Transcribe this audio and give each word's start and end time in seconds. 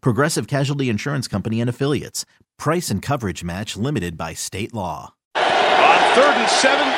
Progressive 0.00 0.46
Casualty 0.46 0.88
Insurance 0.88 1.28
Company 1.28 1.60
and 1.60 1.70
Affiliates. 1.70 2.24
Price 2.58 2.90
and 2.90 3.02
coverage 3.02 3.44
match 3.44 3.76
limited 3.76 4.16
by 4.16 4.32
state 4.34 4.72
law. 4.72 5.14
On 5.36 5.98
third 6.16 6.34
and 6.34 6.48
seven, 6.48 6.88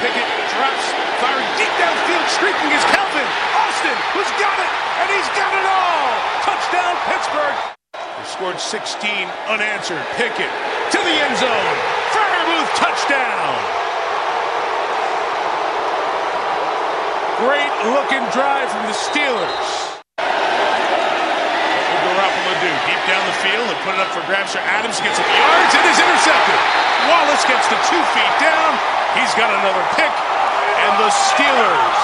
Pickett 0.00 0.28
drops, 0.56 0.86
firing 1.20 1.50
deep 1.60 1.72
downfield, 1.76 2.26
streaking 2.32 2.70
is 2.72 2.84
Calvin. 2.90 3.28
Austin, 3.60 3.96
who's 4.16 4.32
got 4.40 4.56
it, 4.58 4.72
and 5.04 5.08
he's 5.12 5.30
got 5.36 5.52
it 5.52 5.66
all. 5.68 6.08
Touchdown, 6.42 6.94
Pittsburgh. 7.06 7.58
They 7.92 8.26
scored 8.26 8.58
16 8.58 9.28
unanswered. 9.48 10.02
Pickett 10.16 10.52
to 10.92 10.98
the 10.98 11.16
end 11.22 11.36
zone. 11.36 11.76
Freiermuth 12.12 12.72
touchdown. 12.80 13.54
Great 17.42 17.72
looking 17.92 18.24
drive 18.30 18.70
from 18.70 18.86
the 18.86 18.94
Steelers. 18.94 19.91
Do? 22.62 22.70
Deep 22.86 23.02
down 23.10 23.26
the 23.26 23.38
field 23.42 23.66
and 23.66 23.78
put 23.82 23.98
it 23.98 24.00
up 24.00 24.14
for 24.14 24.22
grabs 24.30 24.54
Adams. 24.54 25.02
Gets 25.02 25.18
some 25.18 25.26
yards 25.26 25.72
and 25.74 25.82
is 25.82 25.98
intercepted. 25.98 26.58
Wallace 27.10 27.42
gets 27.50 27.66
to 27.66 27.76
two 27.90 28.02
feet 28.14 28.34
down. 28.38 28.78
He's 29.18 29.34
got 29.34 29.50
another 29.50 29.82
pick. 29.98 30.14
And 30.86 30.94
the 31.02 31.10
Steelers 31.10 31.98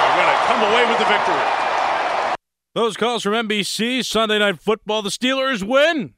are 0.00 0.12
going 0.16 0.32
to 0.32 0.40
come 0.48 0.60
away 0.72 0.88
with 0.88 0.96
the 0.96 1.04
victory. 1.04 1.44
Those 2.74 2.96
calls 2.96 3.22
from 3.22 3.32
NBC 3.32 4.04
Sunday 4.04 4.38
Night 4.38 4.60
Football. 4.60 5.02
The 5.02 5.10
Steelers 5.10 5.62
win. 5.62 6.14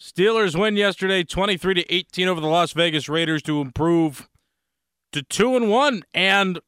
Steelers 0.00 0.58
win 0.58 0.76
yesterday, 0.76 1.22
twenty-three 1.22 1.74
to 1.74 1.94
eighteen 1.94 2.28
over 2.28 2.40
the 2.40 2.46
Las 2.46 2.72
Vegas 2.72 3.08
Raiders 3.10 3.42
to 3.42 3.60
improve 3.60 4.28
to 5.12 5.22
two 5.22 5.54
and 5.56 5.68
one, 5.68 6.02
and 6.14 6.60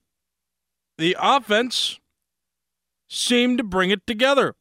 the 0.98 1.16
offense 1.19 1.98
seemed 3.08 3.56
to 3.58 3.64
bring 3.64 3.91
it 3.91 4.06
together. 4.06 4.55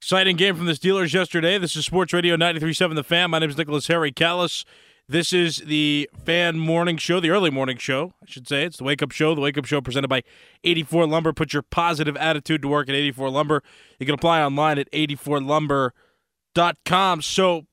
Exciting 0.00 0.36
game 0.36 0.54
from 0.54 0.66
the 0.66 0.74
Steelers 0.74 1.12
yesterday. 1.12 1.58
This 1.58 1.74
is 1.74 1.84
Sports 1.84 2.12
Radio 2.12 2.36
93.7 2.36 2.94
The 2.94 3.02
Fan. 3.02 3.32
My 3.32 3.40
name 3.40 3.50
is 3.50 3.58
Nicholas 3.58 3.88
Harry 3.88 4.12
Callas. 4.12 4.64
This 5.08 5.32
is 5.32 5.56
the 5.56 6.08
fan 6.24 6.56
morning 6.56 6.98
show, 6.98 7.18
the 7.18 7.30
early 7.30 7.50
morning 7.50 7.78
show, 7.78 8.12
I 8.22 8.26
should 8.26 8.46
say. 8.46 8.62
It's 8.62 8.76
the 8.76 8.84
wake 8.84 9.02
up 9.02 9.10
show. 9.10 9.34
The 9.34 9.40
wake 9.40 9.58
up 9.58 9.64
show 9.64 9.80
presented 9.80 10.06
by 10.06 10.22
84 10.62 11.08
Lumber. 11.08 11.32
Put 11.32 11.52
your 11.52 11.62
positive 11.62 12.16
attitude 12.16 12.62
to 12.62 12.68
work 12.68 12.88
at 12.88 12.94
84 12.94 13.30
Lumber. 13.30 13.60
You 13.98 14.06
can 14.06 14.14
apply 14.14 14.40
online 14.40 14.78
at 14.78 14.88
84lumber.com. 14.92 17.22
So, 17.22 17.66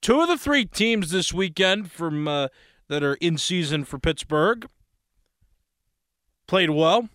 two 0.00 0.20
of 0.20 0.28
the 0.28 0.38
three 0.38 0.66
teams 0.66 1.10
this 1.10 1.34
weekend 1.34 1.90
from 1.90 2.28
uh, 2.28 2.46
that 2.88 3.02
are 3.02 3.14
in 3.14 3.36
season 3.36 3.84
for 3.84 3.98
Pittsburgh 3.98 4.68
played 6.46 6.70
well, 6.70 7.08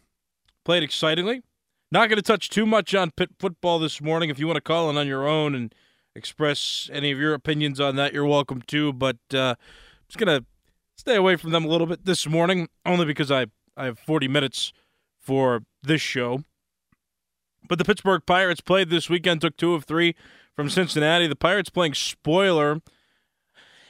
played 0.66 0.84
excitingly. 0.84 1.44
Not 1.92 2.08
going 2.08 2.18
to 2.18 2.22
touch 2.24 2.50
too 2.50 2.68
much 2.68 2.94
on 2.94 3.10
Pitt 3.10 3.32
football 3.40 3.80
this 3.80 4.00
morning. 4.00 4.30
If 4.30 4.38
you 4.38 4.46
want 4.46 4.58
to 4.58 4.62
call 4.62 4.92
in 4.92 4.98
on 4.98 5.08
your 5.08 5.28
own 5.28 5.56
and 5.56 5.74
express 6.16 6.88
any 6.94 7.12
of 7.12 7.18
your 7.18 7.34
opinions 7.34 7.80
on 7.80 7.96
that, 7.96 8.14
you're 8.14 8.26
welcome 8.26 8.62
to. 8.68 8.94
But 8.94 9.18
uh, 9.34 9.56
I'm 9.58 10.06
just 10.08 10.20
going 10.20 10.40
to 10.40 10.46
stay 10.98 11.16
away 11.16 11.36
from 11.36 11.50
them 11.50 11.66
a 11.66 11.68
little 11.68 11.88
bit 11.88 12.06
this 12.06 12.28
morning, 12.28 12.70
only 12.86 13.06
because 13.06 13.32
I, 13.32 13.48
I 13.76 13.86
have 13.86 13.98
40 13.98 14.28
minutes 14.28 14.72
for 15.20 15.64
this 15.82 16.00
show. 16.00 16.44
But 17.68 17.80
the 17.80 17.86
Pittsburgh 17.86 18.22
Pirates 18.24 18.62
played 18.62 18.92
this 18.92 19.10
weekend, 19.10 19.42
took 19.42 19.58
two 19.58 19.74
of 19.74 19.86
three 19.86 20.16
from 20.56 20.70
Cincinnati. 20.70 21.26
The 21.26 21.36
Pirates 21.36 21.72
playing 21.72 21.96
spoiler 21.96 22.82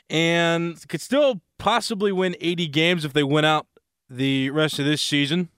and 0.10 0.88
could 0.88 1.02
still 1.02 1.42
possibly 1.58 2.14
win 2.14 2.38
80 2.40 2.68
games 2.68 3.04
if 3.04 3.12
they 3.12 3.24
win 3.24 3.44
out 3.44 3.68
the 4.10 4.52
rest 4.52 4.80
of 4.80 4.86
this 4.86 5.02
season. 5.02 5.50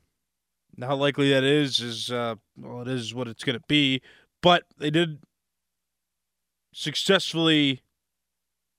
How 0.84 0.96
likely 0.96 1.30
that 1.32 1.44
is 1.44 1.80
is 1.80 2.12
uh, 2.12 2.36
well, 2.58 2.82
it 2.82 2.88
is 2.88 3.14
what 3.14 3.28
it's 3.28 3.44
going 3.44 3.58
to 3.58 3.66
be. 3.68 4.02
But 4.42 4.64
they 4.78 4.90
did 4.90 5.20
successfully 6.74 7.82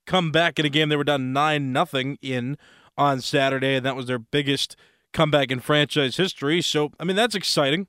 come 0.06 0.32
back 0.32 0.58
in 0.58 0.66
a 0.66 0.68
game 0.68 0.88
they 0.88 0.96
were 0.96 1.04
down 1.04 1.32
nine 1.32 1.72
nothing 1.72 2.18
in 2.20 2.56
on 2.96 3.20
Saturday, 3.20 3.76
and 3.76 3.86
that 3.86 3.96
was 3.96 4.06
their 4.06 4.18
biggest 4.18 4.76
comeback 5.12 5.50
in 5.50 5.60
franchise 5.60 6.16
history. 6.16 6.60
So 6.60 6.90
I 6.98 7.04
mean 7.04 7.16
that's 7.16 7.34
exciting. 7.34 7.86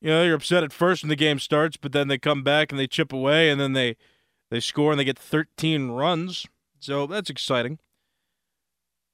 You 0.00 0.10
know, 0.10 0.22
you're 0.24 0.36
upset 0.36 0.62
at 0.62 0.72
first 0.72 1.02
when 1.02 1.08
the 1.08 1.16
game 1.16 1.38
starts, 1.38 1.76
but 1.76 1.92
then 1.92 2.08
they 2.08 2.18
come 2.18 2.42
back 2.42 2.70
and 2.70 2.78
they 2.78 2.86
chip 2.86 3.12
away, 3.12 3.50
and 3.50 3.60
then 3.60 3.72
they 3.72 3.96
they 4.50 4.60
score 4.60 4.92
and 4.92 5.00
they 5.00 5.04
get 5.04 5.18
13 5.18 5.90
runs. 5.90 6.46
So 6.78 7.06
that's 7.06 7.30
exciting. 7.30 7.78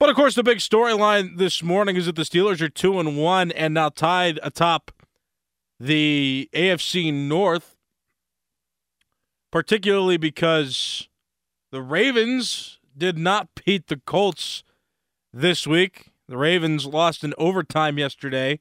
But 0.02 0.10
of 0.10 0.16
course, 0.16 0.34
the 0.34 0.42
big 0.42 0.58
storyline 0.58 1.36
this 1.38 1.62
morning 1.62 1.94
is 1.94 2.06
that 2.06 2.16
the 2.16 2.22
Steelers 2.22 2.60
are 2.60 2.68
two 2.68 2.98
and 2.98 3.16
one 3.16 3.52
and 3.52 3.72
now 3.72 3.88
tied 3.88 4.40
atop 4.42 4.90
the 5.78 6.50
AFC 6.52 7.14
North, 7.14 7.76
particularly 9.52 10.16
because 10.16 11.08
the 11.70 11.80
Ravens 11.80 12.80
did 12.98 13.16
not 13.16 13.50
beat 13.64 13.86
the 13.86 13.96
Colts 14.04 14.64
this 15.32 15.68
week. 15.68 16.10
The 16.26 16.36
Ravens 16.36 16.84
lost 16.84 17.22
in 17.22 17.32
overtime 17.38 17.96
yesterday. 17.96 18.58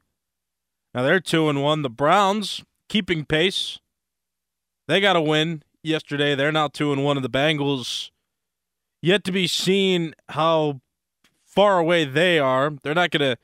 Now 0.94 1.02
they're 1.02 1.20
two 1.20 1.50
and 1.50 1.64
one. 1.64 1.82
The 1.82 1.90
Browns 1.90 2.64
keeping 2.88 3.26
pace. 3.26 3.80
They 4.88 5.02
got 5.02 5.16
a 5.16 5.22
win 5.22 5.64
yesterday. 5.82 6.36
They're 6.36 6.52
now 6.52 6.68
two 6.68 6.94
and 6.94 7.04
one. 7.04 7.18
of 7.18 7.24
the 7.24 7.32
Bengals 7.32 8.12
yet 9.02 9.24
to 9.24 9.32
be 9.32 9.48
seen 9.48 10.14
how 10.30 10.82
far 11.52 11.80
away 11.80 12.06
they 12.06 12.40
are. 12.40 12.72
They're 12.82 12.96
not 12.96 13.12
going 13.12 13.36
to 13.36 13.38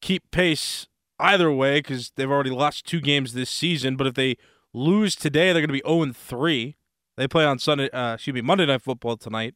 keep 0.00 0.30
pace 0.30 0.88
either 1.18 1.52
way 1.52 1.80
because 1.80 2.12
they've 2.16 2.30
already 2.30 2.50
lost 2.50 2.86
two 2.86 3.00
games 3.00 3.34
this 3.34 3.50
season. 3.50 3.96
But 3.96 4.06
if 4.06 4.14
they 4.14 4.36
lose 4.72 5.14
today, 5.14 5.52
they're 5.52 5.66
going 5.66 5.68
to 5.68 5.72
be 5.72 5.82
0 5.86 6.12
3. 6.12 6.76
They 7.16 7.28
play 7.28 7.44
on 7.44 7.58
Sunday, 7.58 7.90
uh, 7.90 8.14
excuse 8.14 8.34
me, 8.34 8.40
Monday 8.40 8.64
Night 8.64 8.82
Football 8.82 9.16
tonight. 9.18 9.54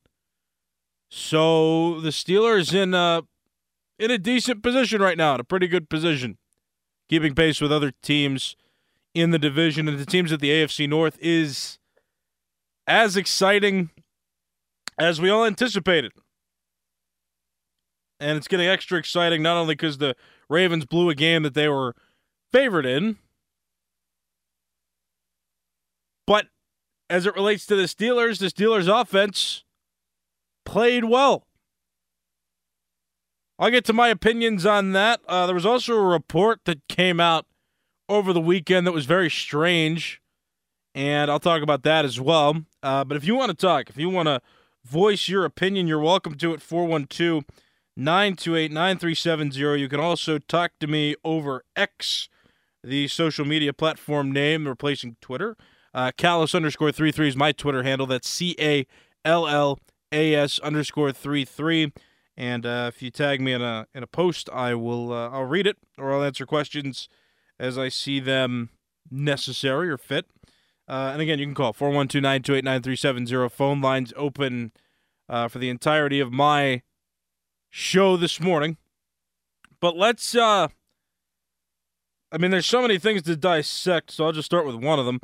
So 1.08 2.00
the 2.00 2.10
Steelers 2.10 2.74
in 2.74 2.92
a 2.92 3.22
in 3.98 4.10
a 4.10 4.18
decent 4.18 4.62
position 4.62 5.00
right 5.00 5.16
now, 5.16 5.34
in 5.34 5.40
a 5.40 5.44
pretty 5.44 5.68
good 5.68 5.88
position, 5.88 6.36
keeping 7.08 7.34
pace 7.34 7.60
with 7.60 7.72
other 7.72 7.92
teams 8.02 8.56
in 9.14 9.30
the 9.30 9.38
division 9.38 9.88
and 9.88 9.98
the 9.98 10.04
teams 10.04 10.32
at 10.32 10.40
the 10.40 10.50
AFC 10.50 10.88
North 10.88 11.16
is 11.20 11.78
as 12.86 13.16
exciting 13.16 13.90
as 14.98 15.20
we 15.20 15.30
all 15.30 15.44
anticipated 15.44 16.12
and 18.20 18.36
it's 18.36 18.48
getting 18.48 18.66
extra 18.66 18.98
exciting 18.98 19.42
not 19.42 19.56
only 19.56 19.74
because 19.74 19.98
the 19.98 20.16
Ravens 20.48 20.84
blew 20.84 21.08
a 21.10 21.14
game 21.14 21.42
that 21.42 21.54
they 21.54 21.68
were 21.68 21.94
favored 22.52 22.86
in, 22.86 23.16
but 26.26 26.46
as 27.10 27.26
it 27.26 27.34
relates 27.34 27.66
to 27.66 27.76
the 27.76 27.84
Steelers, 27.84 28.38
the 28.38 28.46
Steelers' 28.46 28.88
offense 28.88 29.64
played 30.64 31.04
well. 31.04 31.46
I'll 33.58 33.70
get 33.70 33.84
to 33.86 33.92
my 33.92 34.08
opinions 34.08 34.66
on 34.66 34.92
that. 34.92 35.20
Uh, 35.28 35.46
there 35.46 35.54
was 35.54 35.66
also 35.66 35.94
a 35.94 36.02
report 36.02 36.60
that 36.64 36.86
came 36.88 37.20
out 37.20 37.46
over 38.08 38.32
the 38.32 38.40
weekend 38.40 38.86
that 38.86 38.92
was 38.92 39.06
very 39.06 39.30
strange, 39.30 40.20
and 40.94 41.30
I'll 41.30 41.40
talk 41.40 41.62
about 41.62 41.82
that 41.84 42.04
as 42.04 42.20
well. 42.20 42.64
Uh, 42.82 43.04
but 43.04 43.16
if 43.16 43.24
you 43.24 43.36
want 43.36 43.50
to 43.50 43.56
talk, 43.56 43.88
if 43.88 43.96
you 43.96 44.08
want 44.08 44.26
to 44.26 44.40
voice 44.84 45.28
your 45.28 45.44
opinion, 45.44 45.86
you're 45.86 46.00
welcome 46.00 46.34
to 46.36 46.52
it. 46.52 46.60
412- 46.60 47.44
928 47.96 48.72
9370. 48.72 49.80
You 49.80 49.88
can 49.88 50.00
also 50.00 50.38
talk 50.38 50.72
to 50.80 50.86
me 50.86 51.14
over 51.24 51.64
X, 51.76 52.28
the 52.82 53.08
social 53.08 53.44
media 53.44 53.72
platform 53.72 54.32
name 54.32 54.66
replacing 54.66 55.16
Twitter. 55.20 55.56
Uh, 55.92 56.10
Callas 56.16 56.54
underscore 56.54 56.90
three 56.90 57.12
three 57.12 57.28
is 57.28 57.36
my 57.36 57.52
Twitter 57.52 57.84
handle. 57.84 58.06
That's 58.06 58.28
C 58.28 58.56
A 58.58 58.86
L 59.24 59.46
L 59.46 59.78
A 60.10 60.34
S 60.34 60.58
underscore 60.58 61.12
three 61.12 61.44
three. 61.44 61.92
And 62.36 62.66
uh, 62.66 62.90
if 62.92 63.00
you 63.00 63.10
tag 63.12 63.40
me 63.40 63.52
in 63.52 63.62
a 63.62 63.86
in 63.94 64.02
a 64.02 64.08
post, 64.08 64.50
I 64.52 64.74
will 64.74 65.12
uh, 65.12 65.30
I'll 65.30 65.44
read 65.44 65.66
it 65.66 65.76
or 65.96 66.12
I'll 66.12 66.24
answer 66.24 66.46
questions 66.46 67.08
as 67.60 67.78
I 67.78 67.88
see 67.88 68.18
them 68.18 68.70
necessary 69.10 69.88
or 69.88 69.96
fit. 69.96 70.26
Uh, 70.88 71.10
and 71.12 71.22
again, 71.22 71.38
you 71.38 71.46
can 71.46 71.54
call 71.54 71.72
412 71.72 72.20
928 72.22 72.64
9370. 72.64 73.48
Phone 73.50 73.80
lines 73.80 74.12
open 74.16 74.72
uh, 75.28 75.46
for 75.48 75.58
the 75.58 75.68
entirety 75.68 76.18
of 76.18 76.32
my 76.32 76.82
show 77.76 78.16
this 78.16 78.38
morning. 78.38 78.76
But 79.80 79.96
let's, 79.96 80.36
uh, 80.36 80.68
I 82.30 82.38
mean, 82.38 82.52
there's 82.52 82.66
so 82.66 82.80
many 82.80 82.98
things 82.98 83.22
to 83.22 83.34
dissect, 83.34 84.12
so 84.12 84.26
I'll 84.26 84.32
just 84.32 84.46
start 84.46 84.64
with 84.64 84.76
one 84.76 85.00
of 85.00 85.06
them. 85.06 85.18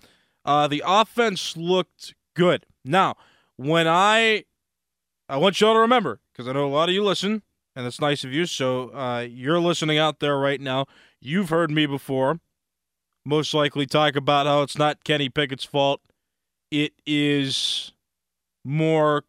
Uh, 0.45 0.67
the 0.67 0.83
offense 0.85 1.57
looked 1.57 2.17
good. 2.35 2.67
Now, 2.85 3.15
when 3.55 3.87
I, 3.87 4.47
I 5.29 5.37
want 5.37 5.61
y'all 5.61 5.75
to 5.75 5.81
remember, 5.81 6.19
because 6.33 6.49
I 6.49 6.53
know 6.53 6.67
a 6.67 6.69
lot 6.69 6.89
of 6.89 6.95
you 6.95 7.05
listen, 7.05 7.43
and 7.77 7.87
it's 7.87 8.01
nice 8.01 8.25
of 8.25 8.33
you. 8.33 8.47
So 8.47 8.93
uh, 8.97 9.21
you're 9.21 9.61
listening 9.61 9.99
out 9.99 10.19
there 10.19 10.37
right 10.37 10.61
now. 10.61 10.87
You've 11.21 11.51
heard 11.51 11.71
me 11.71 11.87
before 11.87 12.41
most 13.25 13.55
likely 13.55 13.87
talk 13.87 14.17
about 14.17 14.47
how 14.47 14.63
it's 14.63 14.77
not 14.77 15.05
Kenny 15.05 15.29
Pickett's 15.29 15.65
fault. 15.65 16.01
It 16.73 16.95
is 17.07 17.93
more 18.65 19.23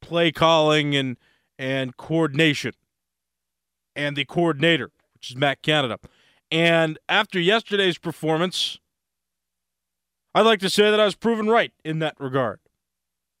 play 0.00 0.32
calling 0.32 0.96
and 0.96 1.18
and 1.60 1.94
coordination 1.98 2.72
and 3.94 4.16
the 4.16 4.24
coordinator, 4.24 4.90
which 5.12 5.30
is 5.30 5.36
Matt 5.36 5.60
Canada. 5.60 5.98
And 6.50 6.98
after 7.06 7.38
yesterday's 7.38 7.98
performance, 7.98 8.78
I'd 10.34 10.46
like 10.46 10.60
to 10.60 10.70
say 10.70 10.90
that 10.90 10.98
I 10.98 11.04
was 11.04 11.14
proven 11.14 11.48
right 11.48 11.72
in 11.84 11.98
that 11.98 12.16
regard. 12.18 12.60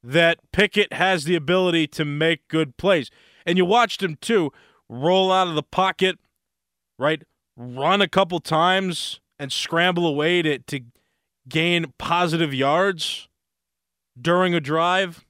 That 0.02 0.38
Pickett 0.52 0.92
has 0.92 1.24
the 1.24 1.34
ability 1.34 1.86
to 1.88 2.04
make 2.04 2.46
good 2.48 2.76
plays. 2.76 3.10
And 3.46 3.56
you 3.56 3.64
watched 3.64 4.02
him 4.02 4.18
too 4.20 4.52
roll 4.86 5.32
out 5.32 5.48
of 5.48 5.54
the 5.54 5.62
pocket, 5.62 6.18
right? 6.98 7.22
Run 7.56 8.02
a 8.02 8.08
couple 8.08 8.38
times 8.40 9.20
and 9.38 9.50
scramble 9.50 10.06
away 10.06 10.42
to, 10.42 10.58
to 10.58 10.80
gain 11.48 11.94
positive 11.96 12.52
yards 12.52 13.28
during 14.20 14.54
a 14.54 14.60
drive. 14.60 15.24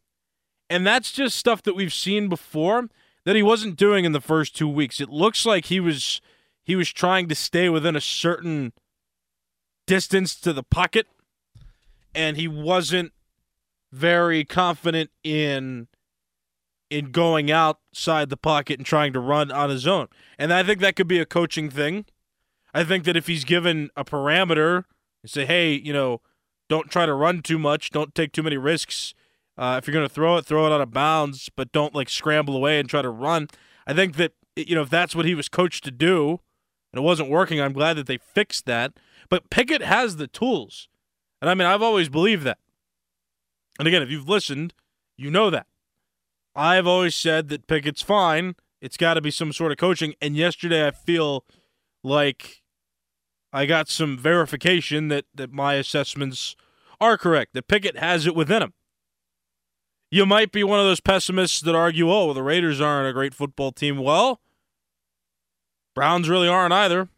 And 0.70 0.86
that's 0.86 1.10
just 1.10 1.36
stuff 1.36 1.62
that 1.64 1.74
we've 1.74 1.92
seen 1.92 2.28
before 2.28 2.88
that 3.24 3.34
he 3.34 3.42
wasn't 3.42 3.76
doing 3.76 4.04
in 4.04 4.12
the 4.12 4.20
first 4.20 4.56
two 4.56 4.68
weeks. 4.68 5.00
It 5.00 5.10
looks 5.10 5.44
like 5.44 5.66
he 5.66 5.80
was 5.80 6.20
he 6.62 6.76
was 6.76 6.90
trying 6.92 7.28
to 7.28 7.34
stay 7.34 7.68
within 7.68 7.96
a 7.96 8.00
certain 8.00 8.72
distance 9.86 10.36
to 10.36 10.52
the 10.52 10.62
pocket, 10.62 11.08
and 12.14 12.36
he 12.36 12.46
wasn't 12.46 13.12
very 13.90 14.44
confident 14.44 15.10
in 15.24 15.88
in 16.88 17.10
going 17.10 17.50
outside 17.50 18.30
the 18.30 18.36
pocket 18.36 18.78
and 18.78 18.86
trying 18.86 19.12
to 19.12 19.20
run 19.20 19.50
on 19.50 19.70
his 19.70 19.86
own. 19.86 20.08
And 20.38 20.52
I 20.52 20.62
think 20.62 20.80
that 20.80 20.96
could 20.96 21.08
be 21.08 21.18
a 21.18 21.26
coaching 21.26 21.68
thing. 21.68 22.04
I 22.72 22.84
think 22.84 23.04
that 23.04 23.16
if 23.16 23.26
he's 23.26 23.44
given 23.44 23.90
a 23.96 24.04
parameter 24.04 24.84
and 25.22 25.30
say, 25.30 25.46
hey, 25.46 25.72
you 25.72 25.92
know, 25.92 26.20
don't 26.68 26.90
try 26.90 27.06
to 27.06 27.14
run 27.14 27.42
too 27.42 27.58
much, 27.58 27.90
don't 27.90 28.14
take 28.14 28.32
too 28.32 28.42
many 28.42 28.56
risks. 28.56 29.14
Uh, 29.60 29.76
if 29.76 29.86
you're 29.86 29.92
going 29.92 30.08
to 30.08 30.12
throw 30.12 30.38
it, 30.38 30.46
throw 30.46 30.66
it 30.66 30.72
out 30.72 30.80
of 30.80 30.90
bounds, 30.90 31.50
but 31.54 31.70
don't 31.70 31.94
like 31.94 32.08
scramble 32.08 32.56
away 32.56 32.80
and 32.80 32.88
try 32.88 33.02
to 33.02 33.10
run. 33.10 33.46
I 33.86 33.92
think 33.92 34.16
that 34.16 34.32
you 34.56 34.74
know 34.74 34.80
if 34.80 34.88
that's 34.88 35.14
what 35.14 35.26
he 35.26 35.34
was 35.34 35.50
coached 35.50 35.84
to 35.84 35.90
do, 35.90 36.40
and 36.90 37.00
it 37.00 37.02
wasn't 37.02 37.28
working, 37.28 37.60
I'm 37.60 37.74
glad 37.74 37.98
that 37.98 38.06
they 38.06 38.16
fixed 38.16 38.64
that. 38.64 38.94
But 39.28 39.50
Pickett 39.50 39.82
has 39.82 40.16
the 40.16 40.26
tools, 40.26 40.88
and 41.42 41.50
I 41.50 41.54
mean 41.54 41.68
I've 41.68 41.82
always 41.82 42.08
believed 42.08 42.44
that. 42.44 42.56
And 43.78 43.86
again, 43.86 44.00
if 44.00 44.10
you've 44.10 44.30
listened, 44.30 44.72
you 45.18 45.30
know 45.30 45.50
that. 45.50 45.66
I've 46.56 46.86
always 46.86 47.14
said 47.14 47.50
that 47.50 47.66
Pickett's 47.66 48.02
fine. 48.02 48.54
It's 48.80 48.96
got 48.96 49.14
to 49.14 49.20
be 49.20 49.30
some 49.30 49.52
sort 49.52 49.72
of 49.72 49.78
coaching. 49.78 50.14
And 50.22 50.36
yesterday, 50.36 50.86
I 50.86 50.90
feel 50.90 51.44
like 52.02 52.62
I 53.52 53.66
got 53.66 53.88
some 53.88 54.16
verification 54.16 55.08
that, 55.08 55.26
that 55.34 55.52
my 55.52 55.74
assessments 55.74 56.56
are 56.98 57.18
correct, 57.18 57.52
that 57.52 57.68
Pickett 57.68 57.98
has 57.98 58.26
it 58.26 58.34
within 58.34 58.62
him. 58.62 58.72
You 60.10 60.26
might 60.26 60.50
be 60.50 60.64
one 60.64 60.80
of 60.80 60.86
those 60.86 61.00
pessimists 61.00 61.60
that 61.60 61.76
argue, 61.76 62.10
oh, 62.10 62.32
the 62.32 62.42
Raiders 62.42 62.80
aren't 62.80 63.08
a 63.08 63.12
great 63.12 63.32
football 63.32 63.70
team. 63.70 63.98
Well, 63.98 64.40
Browns 65.94 66.28
really 66.28 66.48
aren't 66.48 66.72
either. 66.72 67.08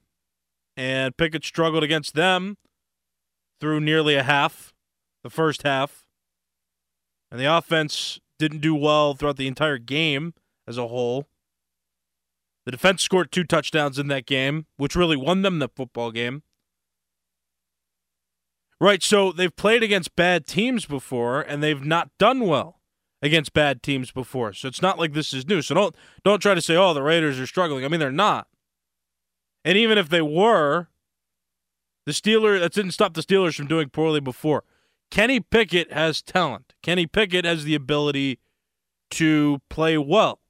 And 0.77 1.17
Pickett 1.17 1.45
struggled 1.45 1.83
against 1.83 2.15
them 2.15 2.59
through 3.61 3.81
nearly 3.81 4.15
a 4.15 4.23
half, 4.23 4.75
the 5.23 5.31
first 5.31 5.63
half. 5.63 6.07
And 7.31 7.41
the 7.41 7.57
offense 7.57 8.21
didn't 8.39 8.61
do 8.61 8.75
well 8.75 9.15
throughout 9.15 9.39
the 9.39 9.49
entire 9.49 9.79
game 9.79 10.35
as 10.67 10.77
a 10.77 10.89
whole. 10.89 11.27
The 12.67 12.73
defense 12.73 13.03
scored 13.03 13.33
two 13.33 13.45
touchdowns 13.45 13.99
in 13.99 14.09
that 14.09 14.27
game, 14.27 14.67
which 14.77 14.95
really 14.95 15.17
won 15.17 15.43
them 15.43 15.59
the 15.59 15.69
football 15.69 16.11
game. 16.11 16.43
Right, 18.79 19.03
so 19.03 19.33
they've 19.33 19.55
played 19.55 19.83
against 19.83 20.15
bad 20.15 20.47
teams 20.47 20.85
before 20.85 21.41
and 21.41 21.63
they've 21.63 21.85
not 21.85 22.11
done 22.19 22.41
well 22.41 22.82
against 23.23 23.53
bad 23.53 23.83
teams 23.83 24.11
before. 24.11 24.53
So 24.53 24.69
it's 24.69 24.83
not 24.83 24.99
like 24.99 25.13
this 25.13 25.33
is 25.33 25.47
new. 25.47 25.63
So 25.63 25.75
don't 25.75 25.97
don't 26.25 26.41
try 26.41 26.55
to 26.55 26.61
say, 26.61 26.77
"Oh, 26.77 26.93
the 26.93 27.03
Raiders 27.03 27.39
are 27.41 27.47
struggling." 27.47 27.85
I 27.85 27.89
mean, 27.89 28.01
they're 28.01 28.11
not. 28.11 28.49
And 29.65 29.79
even 29.79 29.97
if 29.97 30.09
they 30.09 30.23
were, 30.23 30.89
the 32.05 32.13
Steelers 32.13 32.61
that 32.61 32.73
didn't 32.73 32.91
stop 32.91 33.15
the 33.15 33.23
Steelers 33.23 33.55
from 33.55 33.69
doing 33.69 33.89
poorly 33.89 34.21
before. 34.21 34.65
Kenny 35.11 35.41
Pickett 35.41 35.93
has 35.93 36.23
talent. 36.23 36.75
Kenny 36.83 37.07
Pickett 37.07 37.45
has 37.45 37.65
the 37.65 37.75
ability 37.75 38.39
to 39.11 39.61
play 39.69 39.97
well. 39.99 40.41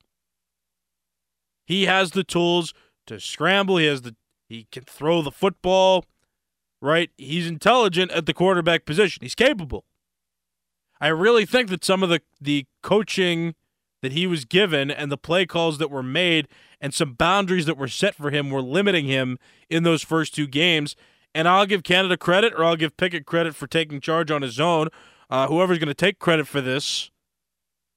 He 1.66 1.86
has 1.86 2.12
the 2.12 2.24
tools 2.24 2.72
to 3.06 3.20
scramble. 3.20 3.76
He 3.76 3.86
has 3.86 4.02
the 4.02 4.16
he 4.48 4.66
can 4.70 4.84
throw 4.84 5.22
the 5.22 5.30
football, 5.30 6.04
right? 6.80 7.10
He's 7.16 7.46
intelligent 7.46 8.12
at 8.12 8.26
the 8.26 8.34
quarterback 8.34 8.84
position. 8.84 9.20
He's 9.22 9.34
capable. 9.34 9.84
I 11.02 11.08
really 11.08 11.44
think 11.44 11.68
that 11.70 11.84
some 11.84 12.02
of 12.02 12.08
the 12.08 12.22
the 12.40 12.66
coaching 12.82 13.56
that 14.02 14.12
he 14.12 14.26
was 14.26 14.44
given 14.44 14.90
and 14.90 15.10
the 15.10 15.18
play 15.18 15.44
calls 15.46 15.78
that 15.78 15.90
were 15.90 16.02
made 16.02 16.48
and 16.80 16.94
some 16.94 17.12
boundaries 17.14 17.66
that 17.66 17.76
were 17.76 17.88
set 17.88 18.14
for 18.14 18.30
him 18.30 18.50
were 18.50 18.62
limiting 18.62 19.06
him 19.06 19.38
in 19.68 19.82
those 19.82 20.02
first 20.02 20.34
two 20.34 20.46
games. 20.46 20.96
And 21.34 21.48
I'll 21.48 21.66
give 21.66 21.82
Canada 21.82 22.16
credit 22.16 22.52
or 22.54 22.64
I'll 22.64 22.76
give 22.76 22.96
Pickett 22.96 23.26
credit 23.26 23.54
for 23.54 23.66
taking 23.66 24.00
charge 24.00 24.30
on 24.30 24.42
his 24.42 24.58
own. 24.58 24.88
Uh, 25.28 25.46
whoever's 25.48 25.78
going 25.78 25.88
to 25.88 25.94
take 25.94 26.18
credit 26.18 26.46
for 26.46 26.60
this 26.60 27.10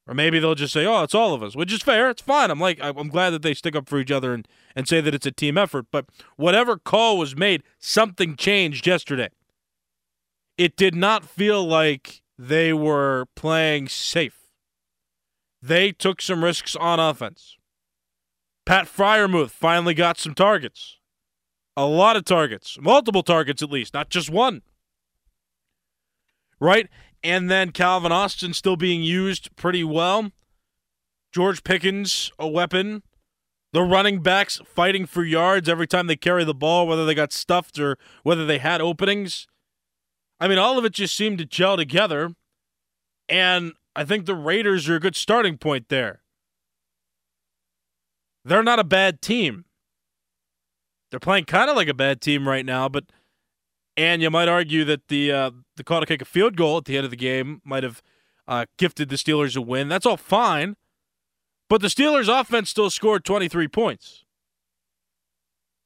or 0.07 0.13
maybe 0.13 0.39
they'll 0.39 0.55
just 0.55 0.73
say, 0.73 0.85
"Oh, 0.85 1.03
it's 1.03 1.15
all 1.15 1.33
of 1.33 1.41
us," 1.43 1.55
which 1.55 1.73
is 1.73 1.81
fair. 1.81 2.09
It's 2.09 2.21
fine. 2.21 2.51
I'm 2.51 2.59
like, 2.59 2.79
I'm 2.81 3.09
glad 3.09 3.31
that 3.31 3.41
they 3.41 3.53
stick 3.53 3.75
up 3.75 3.89
for 3.89 3.99
each 3.99 4.11
other 4.11 4.33
and 4.33 4.47
and 4.75 4.87
say 4.87 5.01
that 5.01 5.15
it's 5.15 5.25
a 5.25 5.31
team 5.31 5.57
effort. 5.57 5.87
But 5.91 6.05
whatever 6.37 6.77
call 6.77 7.17
was 7.17 7.35
made, 7.35 7.63
something 7.79 8.35
changed 8.35 8.85
yesterday. 8.85 9.29
It 10.57 10.75
did 10.75 10.95
not 10.95 11.25
feel 11.25 11.65
like 11.65 12.21
they 12.37 12.73
were 12.73 13.25
playing 13.35 13.87
safe. 13.87 14.37
They 15.61 15.91
took 15.91 16.21
some 16.21 16.43
risks 16.43 16.75
on 16.75 16.99
offense. 16.99 17.57
Pat 18.65 18.85
Freiermuth 18.85 19.51
finally 19.51 19.93
got 19.93 20.17
some 20.17 20.33
targets. 20.33 20.97
A 21.77 21.85
lot 21.85 22.15
of 22.15 22.25
targets, 22.25 22.77
multiple 22.79 23.23
targets 23.23 23.61
at 23.61 23.71
least, 23.71 23.93
not 23.93 24.09
just 24.09 24.29
one. 24.29 24.61
Right? 26.59 26.89
and 27.25 27.49
then 27.49 27.71
Calvin 27.71 28.11
Austin 28.11 28.53
still 28.53 28.75
being 28.75 29.01
used 29.01 29.53
pretty 29.55 29.83
well. 29.83 30.31
George 31.33 31.63
Pickens, 31.63 32.31
a 32.37 32.47
weapon. 32.47 33.01
The 33.73 33.81
running 33.81 34.21
backs 34.21 34.61
fighting 34.63 35.07
for 35.07 35.23
yards 35.23 35.67
every 35.67 35.87
time 35.87 36.05
they 36.05 36.15
carry 36.15 36.43
the 36.43 36.53
ball, 36.53 36.85
whether 36.87 37.03
they 37.03 37.15
got 37.15 37.33
stuffed 37.33 37.79
or 37.79 37.97
whether 38.21 38.45
they 38.45 38.59
had 38.59 38.79
openings. 38.79 39.47
I 40.39 40.47
mean, 40.47 40.57
all 40.57 40.77
of 40.77 40.85
it 40.85 40.93
just 40.93 41.15
seemed 41.15 41.37
to 41.39 41.45
gel 41.45 41.77
together. 41.77 42.35
And 43.29 43.73
I 43.95 44.03
think 44.03 44.25
the 44.25 44.35
Raiders 44.35 44.89
are 44.89 44.95
a 44.95 44.99
good 44.99 45.15
starting 45.15 45.57
point 45.57 45.89
there. 45.89 46.21
They're 48.43 48.63
not 48.63 48.79
a 48.79 48.83
bad 48.83 49.21
team. 49.21 49.65
They're 51.09 51.19
playing 51.19 51.45
kind 51.45 51.69
of 51.69 51.75
like 51.75 51.87
a 51.87 51.93
bad 51.93 52.21
team 52.21 52.47
right 52.47 52.65
now, 52.65 52.89
but 52.89 53.05
and 53.97 54.21
you 54.21 54.29
might 54.29 54.49
argue 54.49 54.83
that 54.83 55.07
the 55.07 55.31
uh, 55.31 55.51
the 55.77 55.83
call 55.83 56.01
to 56.01 56.05
kick 56.05 56.21
a 56.21 56.25
field 56.25 56.57
goal 56.57 56.77
at 56.77 56.85
the 56.85 56.97
end 56.97 57.05
of 57.05 57.11
the 57.11 57.17
game 57.17 57.61
might 57.63 57.83
have 57.83 58.03
uh, 58.47 58.65
gifted 58.77 59.09
the 59.09 59.15
Steelers 59.15 59.55
a 59.55 59.61
win. 59.61 59.87
That's 59.87 60.05
all 60.05 60.17
fine, 60.17 60.75
but 61.69 61.81
the 61.81 61.87
Steelers' 61.87 62.27
offense 62.27 62.69
still 62.69 62.89
scored 62.89 63.23
23 63.23 63.67
points. 63.69 64.24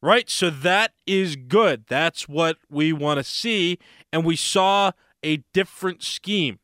Right, 0.02 0.30
so 0.30 0.50
that 0.50 0.94
is 1.06 1.36
good. 1.36 1.86
That's 1.90 2.30
what 2.30 2.58
we 2.70 2.94
want 2.94 3.18
to 3.18 3.24
see, 3.24 3.78
and 4.14 4.24
we 4.24 4.38
saw 4.38 4.92
a 5.24 5.38
different 5.54 6.04
scheme. 6.04 6.60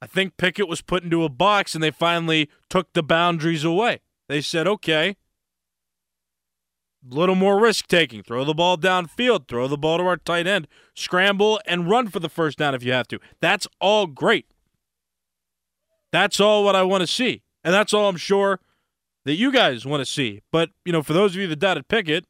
I 0.00 0.06
think 0.06 0.38
Pickett 0.38 0.68
was 0.68 0.80
put 0.80 1.02
into 1.02 1.22
a 1.22 1.28
box, 1.28 1.74
and 1.74 1.84
they 1.84 1.90
finally 1.90 2.48
took 2.70 2.94
the 2.94 3.02
boundaries 3.02 3.64
away. 3.64 4.00
They 4.28 4.40
said, 4.40 4.66
"Okay, 4.66 5.16
little 7.08 7.34
more 7.34 7.60
risk 7.60 7.86
taking. 7.86 8.22
Throw 8.22 8.44
the 8.44 8.54
ball 8.54 8.76
downfield, 8.76 9.48
throw 9.48 9.68
the 9.68 9.78
ball 9.78 9.98
to 9.98 10.04
our 10.04 10.16
tight 10.16 10.46
end, 10.46 10.68
scramble 10.94 11.60
and 11.66 11.88
run 11.88 12.08
for 12.08 12.20
the 12.20 12.28
first 12.28 12.58
down 12.58 12.74
if 12.74 12.82
you 12.82 12.92
have 12.92 13.08
to. 13.08 13.18
That's 13.40 13.66
all 13.80 14.06
great. 14.06 14.46
That's 16.12 16.40
all 16.40 16.64
what 16.64 16.76
I 16.76 16.82
want 16.82 17.02
to 17.02 17.06
see. 17.06 17.42
And 17.62 17.74
that's 17.74 17.94
all 17.94 18.08
I'm 18.08 18.16
sure 18.16 18.60
that 19.24 19.34
you 19.34 19.52
guys 19.52 19.86
want 19.86 20.00
to 20.00 20.06
see. 20.06 20.40
But, 20.50 20.70
you 20.84 20.92
know, 20.92 21.02
for 21.02 21.12
those 21.12 21.34
of 21.34 21.40
you 21.40 21.46
that 21.48 21.56
doubted 21.56 21.88
Pickett, 21.88 22.26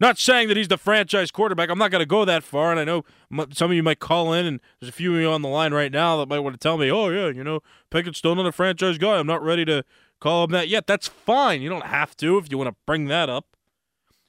not 0.00 0.18
saying 0.18 0.48
that 0.48 0.56
he's 0.56 0.68
the 0.68 0.78
franchise 0.78 1.30
quarterback. 1.30 1.70
I'm 1.70 1.78
not 1.78 1.90
going 1.90 2.00
to 2.00 2.06
go 2.06 2.24
that 2.24 2.44
far. 2.44 2.70
And 2.70 2.78
I 2.78 2.84
know 2.84 3.04
some 3.52 3.70
of 3.70 3.76
you 3.76 3.82
might 3.82 3.98
call 3.98 4.32
in, 4.32 4.46
and 4.46 4.60
there's 4.80 4.90
a 4.90 4.92
few 4.92 5.14
of 5.14 5.20
you 5.20 5.28
on 5.28 5.42
the 5.42 5.48
line 5.48 5.74
right 5.74 5.90
now 5.90 6.16
that 6.18 6.28
might 6.28 6.38
want 6.38 6.54
to 6.54 6.58
tell 6.58 6.78
me, 6.78 6.90
oh, 6.90 7.08
yeah, 7.08 7.28
you 7.28 7.42
know, 7.42 7.60
Pickett's 7.90 8.18
still 8.18 8.34
not 8.36 8.46
a 8.46 8.52
franchise 8.52 8.98
guy. 8.98 9.18
I'm 9.18 9.26
not 9.26 9.42
ready 9.42 9.64
to 9.64 9.84
call 10.20 10.44
him 10.44 10.52
that 10.52 10.68
yet. 10.68 10.86
That's 10.86 11.08
fine. 11.08 11.62
You 11.62 11.68
don't 11.68 11.86
have 11.86 12.16
to 12.18 12.38
if 12.38 12.50
you 12.50 12.58
want 12.58 12.70
to 12.70 12.76
bring 12.86 13.06
that 13.06 13.28
up. 13.28 13.56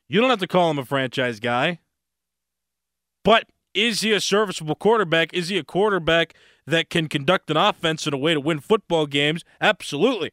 You 0.08 0.20
don't 0.22 0.32
have 0.32 0.40
to 0.40 0.48
call 0.48 0.72
him 0.72 0.80
a 0.80 0.86
franchise 0.86 1.40
guy. 1.40 1.80
But 3.24 3.46
is 3.76 4.02
he 4.02 4.12
a 4.12 4.20
serviceable 4.20 4.76
quarterback? 4.76 5.34
Is 5.34 5.50
he 5.50 5.60
a 5.60 5.64
quarterback 5.64 6.34
that 6.66 6.90
can 6.90 7.08
conduct 7.08 7.52
an 7.52 7.58
offense 7.58 8.08
in 8.08 8.14
a 8.14 8.18
way 8.18 8.34
to 8.34 8.40
win 8.40 8.60
football 8.60 9.06
games? 9.06 9.44
Absolutely. 9.62 10.32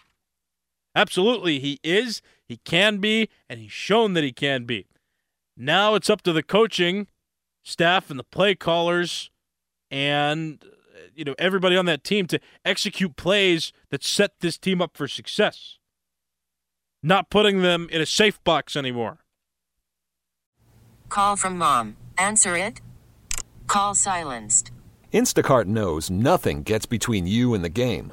Absolutely, 0.97 1.59
he 1.59 1.79
is, 1.85 2.23
he 2.49 2.57
can 2.65 2.97
be, 2.97 3.29
and 3.51 3.61
he's 3.61 3.71
shown 3.71 4.15
that 4.15 4.25
he 4.25 4.33
can 4.33 4.65
be. 4.65 4.87
Now 5.55 5.95
it's 5.95 6.09
up 6.09 6.23
to 6.23 6.33
the 6.33 6.43
coaching 6.43 7.07
staff 7.63 8.11
and 8.11 8.19
the 8.19 8.25
play 8.25 8.55
callers 8.55 9.31
and 9.91 10.65
you 11.15 11.25
know 11.25 11.35
everybody 11.39 11.77
on 11.77 11.85
that 11.87 12.05
team 12.05 12.27
to 12.27 12.39
execute 12.65 13.17
plays 13.17 13.73
that 13.91 14.05
set 14.05 14.41
this 14.41 14.57
team 14.57 14.81
up 14.81 14.97
for 14.97 15.07
success. 15.07 15.79
Not 17.03 17.29
putting 17.29 17.61
them 17.61 17.89
in 17.91 18.01
a 18.01 18.07
safe 18.07 18.43
box 18.43 18.75
anymore. 18.75 19.19
Call 21.09 21.37
from 21.37 21.59
mom. 21.59 21.97
Answer 22.17 22.57
it. 22.57 22.81
Call 23.67 23.95
silenced. 23.95 24.71
Instacart 25.13 25.67
knows 25.67 26.11
nothing 26.11 26.63
gets 26.63 26.87
between 26.87 27.27
you 27.27 27.55
and 27.55 27.63
the 27.63 27.69
game. 27.69 28.13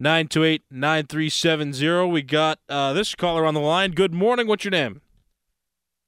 928 0.00 0.62
9370. 0.70 2.10
We 2.10 2.22
got 2.22 2.58
uh, 2.68 2.92
this 2.92 3.14
caller 3.14 3.46
on 3.46 3.54
the 3.54 3.60
line. 3.60 3.92
Good 3.92 4.12
morning. 4.12 4.46
What's 4.46 4.64
your 4.64 4.72
name? 4.72 5.00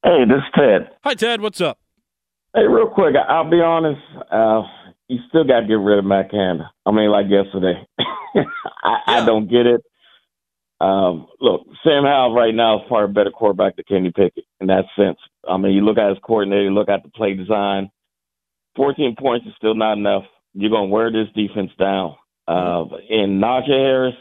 Hey, 0.03 0.25
this 0.27 0.37
is 0.37 0.43
Ted. 0.55 0.89
Hi, 1.03 1.13
Ted. 1.13 1.41
What's 1.41 1.61
up? 1.61 1.79
Hey, 2.53 2.63
real 2.63 2.87
quick, 2.87 3.15
I'll 3.27 3.49
be 3.49 3.61
honest. 3.61 4.01
Uh, 4.31 4.63
you 5.07 5.19
still 5.29 5.43
got 5.43 5.61
to 5.61 5.67
get 5.67 5.75
rid 5.75 5.99
of 5.99 6.05
Matt 6.05 6.31
Canada. 6.31 6.71
I 6.85 6.91
mean, 6.91 7.09
like 7.09 7.27
yesterday. 7.29 7.85
I, 7.99 8.05
yeah. 8.35 8.43
I 9.07 9.25
don't 9.25 9.49
get 9.49 9.65
it. 9.65 9.83
Um, 10.79 11.27
look, 11.39 11.65
Sam 11.83 12.03
Howell 12.03 12.35
right 12.35 12.53
now 12.53 12.77
is 12.77 12.89
far 12.89 13.05
a 13.05 13.07
better 13.07 13.31
quarterback 13.31 13.75
than 13.75 13.85
Kenny 13.87 14.11
Pickett 14.11 14.45
in 14.59 14.67
that 14.67 14.85
sense. 14.95 15.17
I 15.47 15.57
mean, 15.57 15.73
you 15.73 15.81
look 15.81 15.97
at 15.97 16.09
his 16.09 16.19
coordinator, 16.23 16.63
you 16.63 16.71
look 16.71 16.89
at 16.89 17.03
the 17.03 17.09
play 17.09 17.33
design. 17.33 17.89
14 18.75 19.15
points 19.17 19.47
is 19.47 19.53
still 19.57 19.73
not 19.73 19.97
enough. 19.97 20.23
You're 20.53 20.69
going 20.69 20.89
to 20.89 20.93
wear 20.93 21.11
this 21.11 21.27
defense 21.35 21.71
down. 21.79 22.15
Uh, 22.47 22.85
and 23.09 23.41
Najee 23.41 23.67
Harris, 23.67 24.15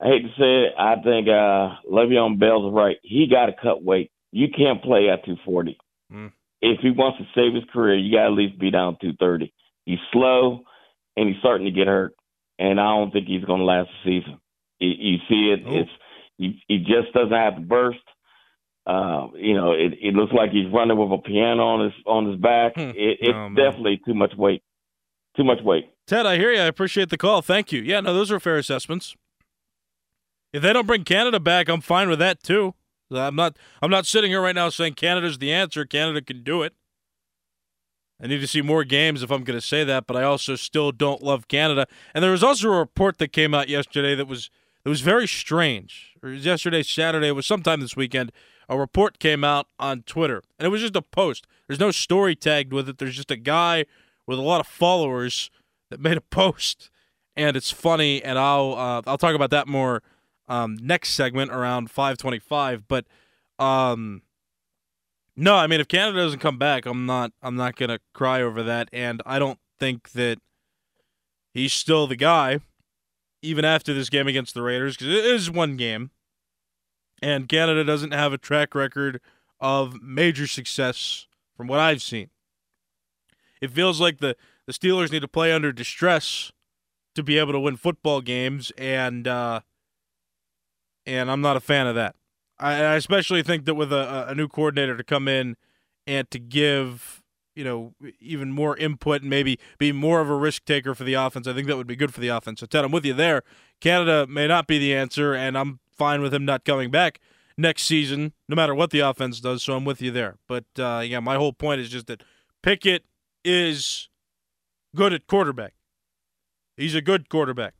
I 0.00 0.06
hate 0.06 0.22
to 0.22 0.28
say 0.28 0.64
it, 0.64 0.72
I 0.78 0.94
think 0.96 1.28
uh, 1.28 1.76
Le'Veon 1.90 2.38
Bell's 2.38 2.72
right. 2.72 2.96
He 3.02 3.26
got 3.30 3.46
to 3.46 3.52
cut 3.60 3.84
weight. 3.84 4.10
You 4.32 4.48
can't 4.48 4.82
play 4.82 5.10
at 5.10 5.24
240. 5.24 5.76
Mm. 6.12 6.32
If 6.62 6.80
he 6.80 6.90
wants 6.90 7.18
to 7.18 7.24
save 7.34 7.54
his 7.54 7.64
career, 7.72 7.96
you 7.96 8.16
got 8.16 8.22
to 8.22 8.26
at 8.28 8.32
least 8.32 8.58
be 8.58 8.70
down 8.70 8.96
230. 9.00 9.52
He's 9.84 9.98
slow, 10.12 10.62
and 11.16 11.28
he's 11.28 11.38
starting 11.40 11.66
to 11.66 11.72
get 11.72 11.86
hurt, 11.86 12.14
and 12.58 12.80
I 12.80 12.96
don't 12.96 13.10
think 13.10 13.26
he's 13.26 13.44
going 13.44 13.60
to 13.60 13.64
last 13.64 13.88
the 14.04 14.20
season. 14.20 14.38
You, 14.78 14.88
you 14.88 15.18
see 15.28 15.52
it. 15.52 15.60
It's 15.66 15.90
he, 16.38 16.62
he 16.68 16.78
just 16.78 17.12
doesn't 17.12 17.32
have 17.32 17.56
the 17.56 17.60
burst. 17.60 17.98
Uh, 18.86 19.28
you 19.36 19.54
know, 19.54 19.72
it, 19.72 19.92
it 20.00 20.14
looks 20.14 20.32
like 20.32 20.50
he's 20.50 20.72
running 20.72 20.96
with 20.96 21.12
a 21.12 21.22
piano 21.22 21.62
on 21.62 21.84
his 21.84 21.92
on 22.06 22.30
his 22.30 22.40
back. 22.40 22.74
Hmm. 22.74 22.90
It, 22.96 23.18
it's 23.20 23.34
oh, 23.34 23.50
definitely 23.54 24.00
too 24.06 24.14
much 24.14 24.32
weight. 24.36 24.62
Too 25.36 25.44
much 25.44 25.58
weight. 25.62 25.90
Ted, 26.10 26.26
I 26.26 26.38
hear 26.38 26.50
you. 26.50 26.58
I 26.58 26.64
appreciate 26.64 27.08
the 27.08 27.16
call. 27.16 27.40
Thank 27.40 27.70
you. 27.70 27.80
Yeah, 27.82 28.00
no, 28.00 28.12
those 28.12 28.32
are 28.32 28.40
fair 28.40 28.56
assessments. 28.56 29.14
If 30.52 30.60
they 30.60 30.72
don't 30.72 30.88
bring 30.88 31.04
Canada 31.04 31.38
back, 31.38 31.68
I'm 31.68 31.80
fine 31.80 32.08
with 32.08 32.18
that 32.18 32.42
too. 32.42 32.74
I'm 33.12 33.36
not. 33.36 33.56
I'm 33.80 33.92
not 33.92 34.06
sitting 34.06 34.32
here 34.32 34.42
right 34.42 34.56
now 34.56 34.70
saying 34.70 34.94
Canada's 34.94 35.38
the 35.38 35.52
answer. 35.52 35.84
Canada 35.84 36.20
can 36.20 36.42
do 36.42 36.62
it. 36.62 36.74
I 38.20 38.26
need 38.26 38.40
to 38.40 38.48
see 38.48 38.60
more 38.60 38.82
games 38.82 39.22
if 39.22 39.30
I'm 39.30 39.44
going 39.44 39.56
to 39.56 39.64
say 39.64 39.84
that, 39.84 40.08
but 40.08 40.16
I 40.16 40.24
also 40.24 40.56
still 40.56 40.90
don't 40.90 41.22
love 41.22 41.46
Canada. 41.46 41.86
And 42.12 42.24
there 42.24 42.32
was 42.32 42.42
also 42.42 42.72
a 42.72 42.78
report 42.78 43.18
that 43.18 43.28
came 43.28 43.54
out 43.54 43.68
yesterday 43.68 44.16
that 44.16 44.26
was 44.26 44.50
it 44.84 44.88
was 44.88 45.02
very 45.02 45.28
strange. 45.28 46.16
It 46.24 46.26
was 46.26 46.44
yesterday, 46.44 46.82
Saturday, 46.82 47.28
it 47.28 47.36
was 47.36 47.46
sometime 47.46 47.78
this 47.78 47.94
weekend. 47.94 48.32
A 48.68 48.76
report 48.76 49.20
came 49.20 49.44
out 49.44 49.68
on 49.78 50.02
Twitter, 50.02 50.42
and 50.58 50.66
it 50.66 50.70
was 50.70 50.80
just 50.80 50.96
a 50.96 51.02
post. 51.02 51.46
There's 51.68 51.78
no 51.78 51.92
story 51.92 52.34
tagged 52.34 52.72
with 52.72 52.88
it. 52.88 52.98
There's 52.98 53.14
just 53.14 53.30
a 53.30 53.36
guy 53.36 53.84
with 54.26 54.40
a 54.40 54.42
lot 54.42 54.58
of 54.58 54.66
followers 54.66 55.50
that 55.90 56.00
made 56.00 56.16
a 56.16 56.22
post, 56.22 56.90
and 57.36 57.56
it's 57.56 57.70
funny. 57.70 58.22
And 58.22 58.38
I'll 58.38 58.74
uh, 58.74 59.02
I'll 59.06 59.18
talk 59.18 59.34
about 59.34 59.50
that 59.50 59.68
more 59.68 60.02
um, 60.48 60.78
next 60.80 61.10
segment 61.10 61.52
around 61.52 61.92
5:25. 61.92 62.84
But 62.88 63.06
um, 63.58 64.22
no, 65.36 65.56
I 65.56 65.66
mean 65.66 65.80
if 65.80 65.88
Canada 65.88 66.18
doesn't 66.18 66.40
come 66.40 66.58
back, 66.58 66.86
I'm 66.86 67.06
not 67.06 67.32
I'm 67.42 67.56
not 67.56 67.76
gonna 67.76 68.00
cry 68.14 68.42
over 68.42 68.62
that, 68.62 68.88
and 68.92 69.22
I 69.26 69.38
don't 69.38 69.58
think 69.78 70.12
that 70.12 70.38
he's 71.52 71.72
still 71.72 72.06
the 72.06 72.16
guy 72.16 72.60
even 73.42 73.64
after 73.64 73.94
this 73.94 74.10
game 74.10 74.26
against 74.26 74.54
the 74.54 74.62
Raiders, 74.62 74.96
because 74.96 75.14
it 75.14 75.24
is 75.24 75.50
one 75.50 75.76
game. 75.76 76.10
And 77.22 77.48
Canada 77.48 77.84
doesn't 77.84 78.12
have 78.12 78.32
a 78.32 78.38
track 78.38 78.74
record 78.74 79.20
of 79.60 80.02
major 80.02 80.46
success 80.46 81.26
from 81.56 81.66
what 81.66 81.78
I've 81.78 82.02
seen. 82.02 82.30
It 83.60 83.70
feels 83.70 84.00
like 84.00 84.18
the, 84.18 84.36
the 84.70 84.88
Steelers 84.88 85.10
need 85.10 85.22
to 85.22 85.28
play 85.28 85.52
under 85.52 85.72
distress 85.72 86.52
to 87.14 87.22
be 87.22 87.38
able 87.38 87.52
to 87.52 87.60
win 87.60 87.76
football 87.76 88.20
games, 88.20 88.70
and 88.78 89.26
uh, 89.26 89.60
and 91.04 91.30
I'm 91.30 91.40
not 91.40 91.56
a 91.56 91.60
fan 91.60 91.86
of 91.86 91.96
that. 91.96 92.14
I, 92.58 92.74
I 92.74 92.94
especially 92.94 93.42
think 93.42 93.64
that 93.64 93.74
with 93.74 93.92
a, 93.92 94.28
a 94.28 94.34
new 94.34 94.46
coordinator 94.46 94.96
to 94.96 95.02
come 95.02 95.26
in 95.26 95.56
and 96.06 96.30
to 96.30 96.38
give 96.38 97.20
you 97.56 97.64
know, 97.64 97.92
even 98.20 98.52
more 98.52 98.76
input 98.76 99.22
and 99.22 99.28
maybe 99.28 99.58
be 99.76 99.90
more 99.90 100.20
of 100.20 100.30
a 100.30 100.34
risk 100.34 100.64
taker 100.64 100.94
for 100.94 101.02
the 101.04 101.14
offense. 101.14 101.48
I 101.48 101.52
think 101.52 101.66
that 101.66 101.76
would 101.76 101.86
be 101.86 101.96
good 101.96 102.14
for 102.14 102.20
the 102.20 102.28
offense. 102.28 102.60
So, 102.60 102.66
Ted, 102.66 102.84
I'm 102.84 102.92
with 102.92 103.04
you 103.04 103.12
there. 103.12 103.42
Canada 103.80 104.26
may 104.28 104.46
not 104.46 104.66
be 104.66 104.78
the 104.78 104.94
answer, 104.94 105.34
and 105.34 105.58
I'm 105.58 105.80
fine 105.90 106.22
with 106.22 106.32
him 106.32 106.44
not 106.44 106.64
coming 106.64 106.90
back 106.90 107.20
next 107.58 107.82
season, 107.82 108.32
no 108.48 108.54
matter 108.54 108.74
what 108.74 108.90
the 108.90 109.00
offense 109.00 109.40
does. 109.40 109.64
So, 109.64 109.74
I'm 109.74 109.84
with 109.84 110.00
you 110.00 110.10
there. 110.10 110.36
But, 110.46 110.64
uh, 110.78 111.02
yeah, 111.04 111.20
my 111.20 111.34
whole 111.34 111.52
point 111.52 111.80
is 111.80 111.90
just 111.90 112.06
that 112.06 112.22
Pickett 112.62 113.04
is 113.44 114.08
good 114.94 115.12
at 115.12 115.26
quarterback. 115.26 115.74
He's 116.76 116.94
a 116.94 117.02
good 117.02 117.28
quarterback. 117.28 117.74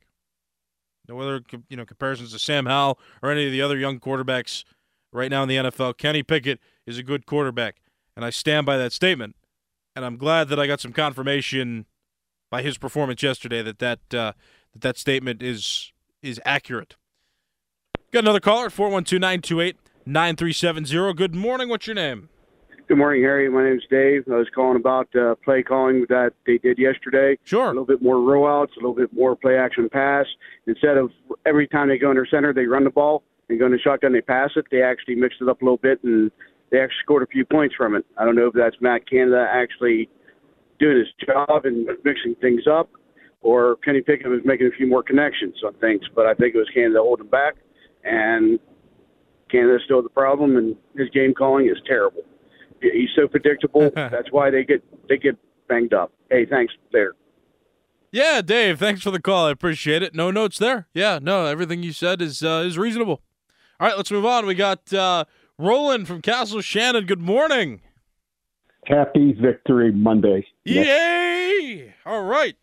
No 1.07 1.19
other, 1.19 1.41
you 1.69 1.75
know, 1.75 1.85
comparisons 1.85 2.31
to 2.33 2.39
Sam 2.39 2.65
Howell 2.65 2.99
or 3.21 3.31
any 3.31 3.45
of 3.45 3.51
the 3.51 3.61
other 3.61 3.77
young 3.77 3.99
quarterbacks 3.99 4.63
right 5.11 5.31
now 5.31 5.43
in 5.43 5.49
the 5.49 5.57
NFL. 5.57 5.97
Kenny 5.97 6.23
Pickett 6.23 6.59
is 6.85 6.97
a 6.97 7.03
good 7.03 7.25
quarterback, 7.25 7.77
and 8.15 8.23
I 8.23 8.29
stand 8.29 8.65
by 8.65 8.77
that 8.77 8.93
statement 8.93 9.35
and 9.95 10.03
I'm 10.05 10.17
glad 10.17 10.49
that 10.49 10.59
I 10.59 10.67
got 10.67 10.81
some 10.81 10.93
confirmation 10.93 11.87
by 12.49 12.61
his 12.61 12.77
performance 12.77 13.23
yesterday 13.23 13.63
that 13.63 13.79
that 13.79 13.99
uh, 14.13 14.33
that, 14.73 14.81
that 14.81 14.97
statement 14.97 15.41
is 15.41 15.93
is 16.21 16.39
accurate. 16.45 16.97
Got 18.11 18.25
another 18.25 18.41
caller 18.41 18.65
at 18.65 18.73
412-928-9370. 18.73 21.15
Good 21.15 21.33
morning. 21.33 21.69
What's 21.69 21.87
your 21.87 21.95
name? 21.95 22.27
Good 22.91 22.97
morning, 22.97 23.23
Harry. 23.23 23.49
My 23.49 23.63
name's 23.63 23.85
Dave. 23.89 24.25
I 24.29 24.35
was 24.35 24.49
calling 24.53 24.75
about 24.75 25.07
uh, 25.15 25.35
play 25.45 25.63
calling 25.63 26.05
that 26.09 26.33
they 26.45 26.57
did 26.57 26.77
yesterday. 26.77 27.37
Sure. 27.45 27.63
A 27.63 27.69
little 27.69 27.85
bit 27.85 28.01
more 28.01 28.17
rollouts, 28.17 28.75
a 28.75 28.79
little 28.81 28.93
bit 28.93 29.13
more 29.13 29.33
play 29.33 29.57
action 29.57 29.87
pass. 29.87 30.25
Instead 30.67 30.97
of 30.97 31.09
every 31.45 31.69
time 31.69 31.87
they 31.87 31.97
go 31.97 32.09
under 32.09 32.25
center, 32.25 32.53
they 32.53 32.65
run 32.65 32.83
the 32.83 32.89
ball 32.89 33.23
and 33.47 33.57
go 33.57 33.67
into 33.67 33.79
shotgun, 33.79 34.11
they 34.11 34.19
pass 34.19 34.49
it. 34.57 34.65
They 34.71 34.81
actually 34.81 35.15
mixed 35.15 35.39
it 35.39 35.47
up 35.47 35.61
a 35.61 35.63
little 35.63 35.77
bit 35.77 36.03
and 36.03 36.31
they 36.69 36.81
actually 36.81 36.99
scored 37.01 37.23
a 37.23 37.27
few 37.27 37.45
points 37.45 37.75
from 37.75 37.95
it. 37.95 38.05
I 38.17 38.25
don't 38.25 38.35
know 38.35 38.47
if 38.47 38.53
that's 38.53 38.75
Matt 38.81 39.09
Canada 39.09 39.47
actually 39.49 40.09
doing 40.77 40.97
his 40.97 41.25
job 41.25 41.63
and 41.63 41.87
mixing 42.03 42.35
things 42.41 42.63
up, 42.69 42.89
or 43.41 43.77
Kenny 43.85 44.01
Pickett 44.01 44.27
was 44.27 44.41
making 44.43 44.67
a 44.67 44.75
few 44.75 44.85
more 44.85 45.01
connections 45.01 45.55
on 45.65 45.75
things. 45.75 46.01
But 46.13 46.25
I 46.25 46.33
think 46.33 46.55
it 46.55 46.57
was 46.57 46.69
Canada 46.73 46.99
holding 46.99 47.27
back, 47.27 47.55
and 48.03 48.59
Canada's 49.49 49.83
still 49.85 50.03
the 50.03 50.09
problem, 50.09 50.57
and 50.57 50.75
his 50.97 51.09
game 51.11 51.33
calling 51.33 51.67
is 51.67 51.77
terrible. 51.87 52.23
He's 52.81 53.09
so 53.15 53.27
predictable. 53.27 53.91
that's 53.95 54.31
why 54.31 54.49
they 54.49 54.63
get 54.63 54.83
they 55.07 55.17
get 55.17 55.37
banged 55.67 55.93
up. 55.93 56.11
Hey, 56.29 56.45
thanks. 56.45 56.73
There. 56.91 57.13
Yeah, 58.11 58.41
Dave, 58.41 58.77
thanks 58.77 59.01
for 59.01 59.11
the 59.11 59.21
call. 59.21 59.47
I 59.47 59.51
appreciate 59.51 60.03
it. 60.03 60.13
No 60.13 60.31
notes 60.31 60.57
there. 60.57 60.87
Yeah, 60.93 61.19
no, 61.21 61.45
everything 61.45 61.81
you 61.81 61.93
said 61.93 62.21
is 62.21 62.43
uh, 62.43 62.63
is 62.65 62.77
reasonable. 62.77 63.21
All 63.79 63.87
right, 63.87 63.95
let's 63.95 64.11
move 64.11 64.25
on. 64.25 64.45
We 64.45 64.53
got 64.53 64.93
uh, 64.93 65.25
Roland 65.57 66.07
from 66.07 66.21
Castle 66.21 66.61
Shannon. 66.61 67.05
Good 67.05 67.21
morning. 67.21 67.81
Happy 68.85 69.33
Victory 69.33 69.91
Monday. 69.91 70.45
Yay! 70.65 71.93
All 72.05 72.23
right. 72.23 72.55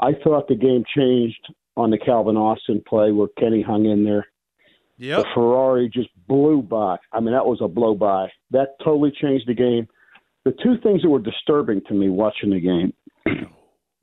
I 0.00 0.12
thought 0.22 0.48
the 0.48 0.54
game 0.54 0.84
changed 0.96 1.52
on 1.76 1.90
the 1.90 1.98
Calvin 1.98 2.36
Austin 2.36 2.82
play 2.86 3.10
where 3.12 3.28
Kenny 3.38 3.62
hung 3.62 3.86
in 3.86 4.04
there. 4.04 4.26
Yeah. 4.96 5.18
The 5.18 5.26
Ferrari 5.34 5.88
just 5.88 6.08
blew 6.28 6.62
by. 6.62 6.96
I 7.12 7.20
mean, 7.20 7.32
that 7.32 7.46
was 7.46 7.58
a 7.62 7.68
blow 7.68 7.94
by. 7.94 8.28
That 8.50 8.76
totally 8.84 9.12
changed 9.20 9.48
the 9.48 9.54
game. 9.54 9.88
The 10.44 10.52
two 10.62 10.76
things 10.82 11.02
that 11.02 11.08
were 11.08 11.18
disturbing 11.18 11.82
to 11.88 11.94
me 11.94 12.08
watching 12.08 12.50
the 12.50 12.60
game. 12.60 12.92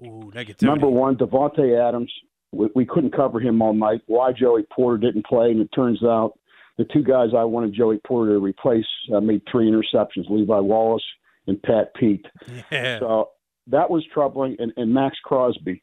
Ooh. 0.05 0.31
Number 0.61 0.89
one, 0.89 1.15
Davante 1.15 1.87
Adams. 1.87 2.11
We, 2.51 2.67
we 2.75 2.85
couldn't 2.85 3.15
cover 3.15 3.39
him 3.39 3.61
all 3.61 3.73
night. 3.73 4.01
Why 4.07 4.31
Joey 4.31 4.65
Porter 4.73 4.97
didn't 4.97 5.25
play, 5.25 5.51
and 5.51 5.61
it 5.61 5.69
turns 5.73 6.03
out 6.03 6.37
the 6.77 6.85
two 6.85 7.03
guys 7.03 7.29
I 7.35 7.43
wanted 7.43 7.73
Joey 7.73 7.99
Porter 8.05 8.33
to 8.33 8.39
replace 8.39 8.85
uh, 9.13 9.19
made 9.19 9.41
three 9.49 9.69
interceptions: 9.69 10.29
Levi 10.29 10.59
Wallace 10.59 11.03
and 11.47 11.61
Pat 11.61 11.93
Pete. 11.95 12.25
Yeah. 12.71 12.99
So 12.99 13.29
that 13.67 13.89
was 13.89 14.05
troubling. 14.13 14.55
And, 14.59 14.71
and 14.77 14.93
Maxx 14.93 15.17
Crosby, 15.23 15.81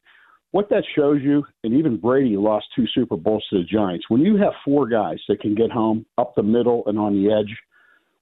what 0.53 0.69
that 0.69 0.83
shows 0.95 1.19
you, 1.21 1.43
and 1.63 1.73
even 1.73 1.97
Brady 1.97 2.37
lost 2.37 2.67
two 2.75 2.85
Super 2.93 3.17
Bowls 3.17 3.43
to 3.49 3.57
the 3.57 3.63
Giants. 3.65 4.05
When 4.07 4.21
you 4.21 4.37
have 4.37 4.53
four 4.63 4.87
guys 4.87 5.17
that 5.27 5.41
can 5.41 5.55
get 5.55 5.71
home 5.71 6.05
up 6.19 6.35
the 6.35 6.43
middle 6.43 6.83
and 6.85 6.97
on 6.99 7.13
the 7.13 7.33
edge 7.33 7.53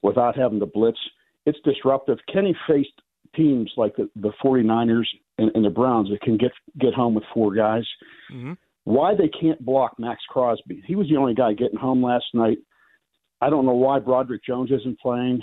without 0.01 0.37
having 0.37 0.61
to 0.61 0.65
blitz, 0.65 0.97
it's 1.45 1.59
disruptive. 1.65 2.17
Kenny 2.31 2.55
faced 2.67 3.01
teams 3.35 3.69
like 3.75 3.97
the, 3.97 4.09
the 4.15 4.31
49ers 4.43 5.05
and, 5.39 5.51
and 5.55 5.65
the 5.65 5.69
Browns 5.69 6.09
that 6.09 6.21
can 6.21 6.37
get 6.37 6.51
get 6.79 6.93
home 6.93 7.13
with 7.15 7.25
four 7.33 7.53
guys. 7.53 7.83
Mhm. 8.31 8.57
Why 8.85 9.13
they 9.13 9.27
can't 9.29 9.63
block 9.63 9.99
Maxx 9.99 10.23
Crosby? 10.29 10.81
He 10.87 10.95
was 10.95 11.09
the 11.09 11.17
only 11.17 11.33
guy 11.33 11.53
getting 11.53 11.77
home 11.77 12.01
last 12.01 12.25
night. 12.33 12.59
I 13.41 13.49
don't 13.49 13.65
know 13.65 13.73
why 13.75 13.99
Broderick 13.99 14.43
Jones 14.45 14.71
isn't 14.71 14.99
playing. 14.99 15.41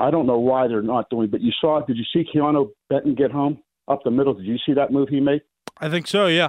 I 0.00 0.10
don't 0.10 0.26
know 0.26 0.38
why 0.38 0.66
they're 0.66 0.82
not 0.82 1.10
doing. 1.10 1.28
But 1.30 1.42
you 1.42 1.52
saw, 1.60 1.80
did 1.84 1.96
you 1.96 2.04
see 2.12 2.24
Keanu 2.34 2.70
Benton 2.90 3.14
get 3.14 3.30
home 3.30 3.58
up 3.86 4.00
the 4.04 4.10
middle? 4.10 4.34
Did 4.34 4.46
you 4.46 4.58
see 4.66 4.72
that 4.74 4.92
move 4.92 5.08
he 5.08 5.20
made? 5.20 5.42
I 5.78 5.88
think 5.88 6.06
so. 6.06 6.26
Yeah. 6.26 6.48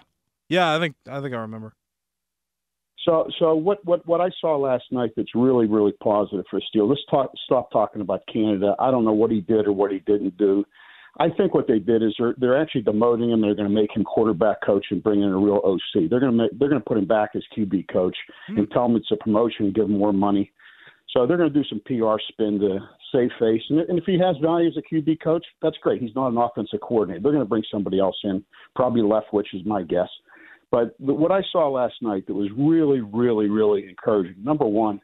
Yeah, 0.49 0.75
I 0.75 0.79
think 0.79 0.95
I 1.09 1.21
think 1.21 1.33
I 1.33 1.39
remember. 1.39 1.73
So, 3.05 3.27
so 3.37 3.53
what, 3.53 3.85
what, 3.85 4.05
what 4.07 4.19
I 4.19 4.29
saw 4.41 4.57
last 4.57 4.85
night 4.91 5.11
that's 5.15 5.35
really, 5.35 5.67
really 5.67 5.91
positive 6.03 6.45
for 6.49 6.59
Steele. 6.67 6.89
Let's 6.89 7.05
talk, 7.09 7.31
stop 7.45 7.71
talking 7.71 8.01
about 8.01 8.21
Canada. 8.31 8.75
I 8.79 8.89
don't 8.89 9.05
know 9.05 9.13
what 9.13 9.29
he 9.29 9.41
did 9.41 9.67
or 9.67 9.73
what 9.73 9.91
he 9.91 9.99
didn't 9.99 10.37
do. 10.37 10.65
I 11.19 11.29
think 11.29 11.53
what 11.53 11.67
they 11.67 11.79
did 11.79 12.03
is 12.03 12.13
they're 12.19 12.35
they're 12.37 12.61
actually 12.61 12.83
demoting 12.83 13.31
him. 13.31 13.39
They're 13.39 13.55
going 13.55 13.69
to 13.69 13.73
make 13.73 13.95
him 13.95 14.03
quarterback 14.03 14.57
coach 14.65 14.87
and 14.91 15.01
bring 15.01 15.21
in 15.21 15.29
a 15.29 15.37
real 15.37 15.61
OC. 15.63 16.09
They're 16.09 16.19
going 16.19 16.31
to 16.31 16.37
make 16.43 16.59
they're 16.59 16.67
going 16.67 16.81
to 16.81 16.85
put 16.85 16.97
him 16.97 17.05
back 17.07 17.31
as 17.35 17.43
QB 17.57 17.87
coach 17.87 18.17
hmm. 18.47 18.57
and 18.57 18.71
tell 18.71 18.85
him 18.85 18.97
it's 18.97 19.11
a 19.11 19.15
promotion 19.15 19.67
and 19.67 19.75
give 19.75 19.85
him 19.85 19.97
more 19.97 20.11
money. 20.11 20.51
So 21.11 21.25
they're 21.25 21.37
going 21.37 21.53
to 21.53 21.57
do 21.57 21.63
some 21.69 21.79
PR 21.85 22.19
spin 22.27 22.59
to 22.59 22.79
save 23.15 23.29
face. 23.39 23.61
And, 23.69 23.79
and 23.81 23.97
if 23.97 24.05
he 24.05 24.19
has 24.19 24.35
value 24.41 24.67
as 24.67 24.77
a 24.77 24.93
QB 24.93 25.21
coach, 25.23 25.45
that's 25.61 25.77
great. 25.81 26.01
He's 26.01 26.15
not 26.15 26.31
an 26.31 26.37
offensive 26.37 26.81
coordinator. 26.81 27.21
They're 27.21 27.31
going 27.31 27.43
to 27.43 27.49
bring 27.49 27.63
somebody 27.71 27.99
else 27.99 28.17
in, 28.23 28.43
probably 28.75 29.01
Leftwich 29.01 29.53
is 29.53 29.61
my 29.65 29.83
guess. 29.83 30.09
But 30.71 30.95
the, 30.99 31.13
what 31.13 31.31
I 31.31 31.41
saw 31.51 31.69
last 31.69 31.95
night 32.01 32.27
that 32.27 32.33
was 32.33 32.49
really, 32.57 33.01
really, 33.01 33.47
really 33.47 33.87
encouraging. 33.87 34.35
Number 34.43 34.65
one, 34.65 34.99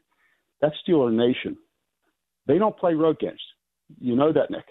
that 0.60 0.72
Steeler 0.86 1.12
Nation, 1.12 1.56
they 2.46 2.58
don't 2.58 2.76
play 2.76 2.94
road 2.94 3.18
games. 3.18 3.40
You 4.00 4.16
know 4.16 4.32
that, 4.32 4.50
Nick. 4.50 4.64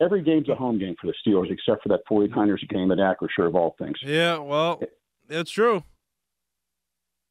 Every 0.00 0.22
game's 0.22 0.48
a 0.48 0.54
home 0.54 0.78
game 0.78 0.96
for 1.00 1.06
the 1.06 1.14
Steelers, 1.24 1.50
except 1.50 1.82
for 1.82 1.88
that 1.90 2.00
49ers 2.10 2.68
game 2.68 2.90
at 2.90 2.98
Acrisure 2.98 3.46
of 3.46 3.54
all 3.54 3.76
things. 3.78 3.96
Yeah, 4.02 4.38
well, 4.38 4.82
it's 5.28 5.50
true. 5.50 5.84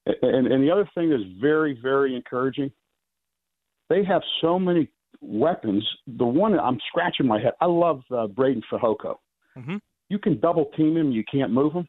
And, 0.05 0.48
and 0.48 0.63
the 0.63 0.72
other 0.72 0.89
thing 0.96 1.10
that's 1.10 1.24
very, 1.41 1.77
very 1.82 2.15
encouraging, 2.15 2.72
they 3.89 4.03
have 4.03 4.22
so 4.41 4.58
many 4.58 4.89
weapons. 5.24 5.88
The 6.05 6.25
one 6.25 6.59
I'm 6.59 6.79
scratching 6.90 7.27
my 7.27 7.40
head. 7.40 7.53
I 7.62 7.66
love 7.66 8.01
uh, 8.12 8.27
Breiden 8.27 8.62
Fehoko. 8.72 9.16
Mhm. 9.57 9.79
You 10.09 10.20
can 10.20 10.40
double 10.40 10.66
team 10.77 10.98
him. 10.98 11.12
You 11.12 11.24
can't 11.31 11.51
move 11.51 11.74
him. 11.74 11.88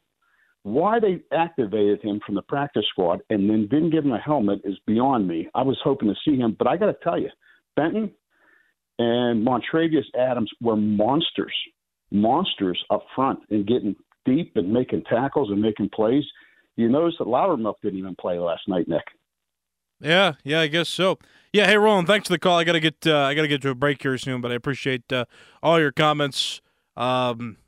Why 0.63 0.99
they 0.99 1.21
activated 1.33 2.01
him 2.01 2.21
from 2.25 2.37
the 2.37 2.43
practice 2.43 2.87
squad 2.89 3.21
and 3.29 3.51
then 3.51 3.69
didn't 3.69 3.91
give 3.91 4.05
him 4.05 4.13
a 4.13 4.19
helmet 4.19 4.61
is 4.65 4.79
beyond 4.87 5.29
me. 5.29 5.49
I 5.55 5.63
was 5.63 5.79
hoping 5.85 6.09
to 6.09 6.15
see 6.25 6.39
him, 6.39 6.57
but 6.59 6.67
I 6.67 6.79
got 6.79 6.87
to 6.87 6.97
tell 7.03 7.19
you, 7.19 7.29
Benton 7.77 8.11
and 8.99 9.47
Montravius 9.47 10.07
Adams 10.17 10.51
were 10.63 10.77
monsters, 10.77 11.55
monsters 12.11 12.83
up 12.91 13.05
front 13.15 13.41
and 13.51 13.67
getting 13.67 13.95
deep 14.25 14.53
and 14.57 14.73
making 14.73 15.03
tackles 15.05 15.51
and 15.51 15.61
making 15.61 15.91
plays. 15.91 16.25
You 16.77 16.89
notice 16.89 17.17
that 17.19 17.27
Loudermilk 17.27 17.75
didn't 17.83 17.99
even 17.99 18.17
play 18.17 18.39
last 18.39 18.63
night, 18.67 18.89
Nick. 18.89 19.05
Yeah, 20.01 20.35
yeah, 20.45 20.61
I 20.61 20.67
guess 20.67 20.89
so. 20.89 21.19
Yeah, 21.53 21.67
hey 21.67 21.77
Roland, 21.77 22.09
thanks 22.09 22.29
for 22.29 22.35
the 22.35 22.39
call. 22.39 22.59
I 22.59 22.65
gotta 22.65 22.81
get 22.81 23.07
uh, 23.07 23.17
I 23.21 23.35
gotta 23.35 23.49
get 23.49 23.63
to 23.63 23.71
a 23.71 23.75
break 23.75 24.03
here 24.03 24.19
soon, 24.19 24.41
but 24.41 24.51
I 24.51 24.55
appreciate 24.55 25.13
uh, 25.13 25.25
all 25.63 25.79
your 25.79 25.93
comments. 25.93 26.61
Um, 26.97 27.59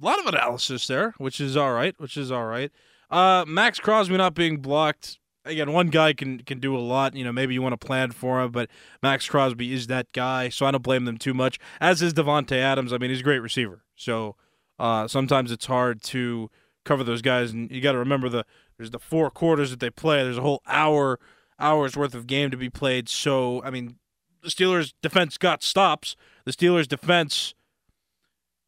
a 0.00 0.04
lot 0.04 0.18
of 0.20 0.26
analysis 0.26 0.86
there, 0.86 1.14
which 1.18 1.40
is 1.40 1.56
all 1.56 1.72
right, 1.72 1.94
which 1.98 2.16
is 2.16 2.30
all 2.30 2.44
right. 2.46 2.70
Uh, 3.10 3.44
Maxx 3.46 3.80
Crosby 3.80 4.16
not 4.16 4.34
being 4.34 4.58
blocked. 4.58 5.18
Again, 5.44 5.72
one 5.72 5.88
guy 5.88 6.12
can 6.12 6.40
can 6.40 6.60
do 6.60 6.76
a 6.76 6.78
lot. 6.78 7.14
You 7.16 7.24
know, 7.24 7.32
maybe 7.32 7.54
you 7.54 7.62
want 7.62 7.78
to 7.78 7.84
plan 7.84 8.12
for 8.12 8.40
him, 8.42 8.52
but 8.52 8.70
Maxx 9.02 9.28
Crosby 9.28 9.72
is 9.72 9.88
that 9.88 10.12
guy, 10.12 10.48
so 10.48 10.66
I 10.66 10.70
don't 10.70 10.82
blame 10.82 11.04
them 11.04 11.18
too 11.18 11.34
much. 11.34 11.58
As 11.80 12.02
is 12.02 12.14
Davante 12.14 12.56
Adams. 12.56 12.92
I 12.92 12.98
mean, 12.98 13.10
he's 13.10 13.20
a 13.20 13.24
great 13.24 13.40
receiver, 13.40 13.84
so 13.96 14.36
uh, 14.78 15.08
sometimes 15.08 15.50
it's 15.50 15.66
hard 15.66 16.02
to 16.04 16.50
cover 16.84 17.02
those 17.02 17.22
guys, 17.22 17.52
and 17.52 17.70
you 17.70 17.80
got 17.80 17.92
to 17.92 17.98
remember 17.98 18.28
the 18.28 18.44
there's 18.76 18.90
the 18.90 18.98
four 18.98 19.30
quarters 19.30 19.70
that 19.70 19.80
they 19.80 19.90
play. 19.90 20.22
There's 20.22 20.38
a 20.38 20.42
whole 20.42 20.62
hour 20.66 21.18
hours 21.58 21.96
worth 21.96 22.14
of 22.14 22.26
game 22.26 22.50
to 22.50 22.56
be 22.56 22.70
played. 22.70 23.08
So 23.08 23.62
I 23.62 23.70
mean, 23.70 23.96
the 24.42 24.50
Steelers' 24.50 24.92
defense 25.02 25.38
got 25.38 25.62
stops. 25.62 26.16
The 26.44 26.52
Steelers' 26.52 26.88
defense, 26.88 27.54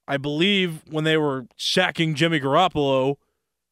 I 0.06 0.16
believe, 0.16 0.82
when 0.90 1.04
they 1.04 1.16
were 1.16 1.46
sacking 1.56 2.14
Jimmy 2.14 2.40
Garoppolo, 2.40 3.16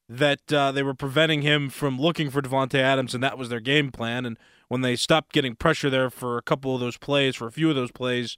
that 0.09 0.53
uh, 0.53 0.71
they 0.71 0.83
were 0.83 0.93
preventing 0.93 1.41
him 1.41 1.69
from 1.69 1.99
looking 1.99 2.29
for 2.29 2.41
Davante 2.41 2.79
Adams, 2.79 3.13
and 3.13 3.23
that 3.23 3.37
was 3.37 3.49
their 3.49 3.59
game 3.59 3.91
plan. 3.91 4.25
And 4.25 4.37
when 4.69 4.81
they 4.81 4.95
stopped 4.95 5.33
getting 5.33 5.55
pressure 5.55 5.89
there 5.89 6.09
for 6.09 6.37
a 6.37 6.41
couple 6.41 6.73
of 6.73 6.79
those 6.79 6.97
plays, 6.97 7.35
for 7.35 7.47
a 7.47 7.51
few 7.51 7.69
of 7.69 7.75
those 7.75 7.91
plays, 7.91 8.37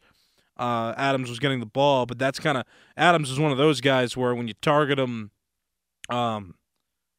uh, 0.58 0.94
Adams 0.98 1.30
was 1.30 1.40
getting 1.40 1.60
the 1.60 1.66
ball. 1.66 2.06
But 2.06 2.18
that's 2.18 2.40
kind 2.40 2.58
of 2.58 2.66
Adams 2.98 3.30
is 3.30 3.40
one 3.40 3.52
of 3.52 3.58
those 3.58 3.82
guys 3.82 4.18
where 4.18 4.34
when 4.34 4.48
you 4.48 4.56
target 4.62 5.00
him, 5.00 5.32
um, 6.10 6.56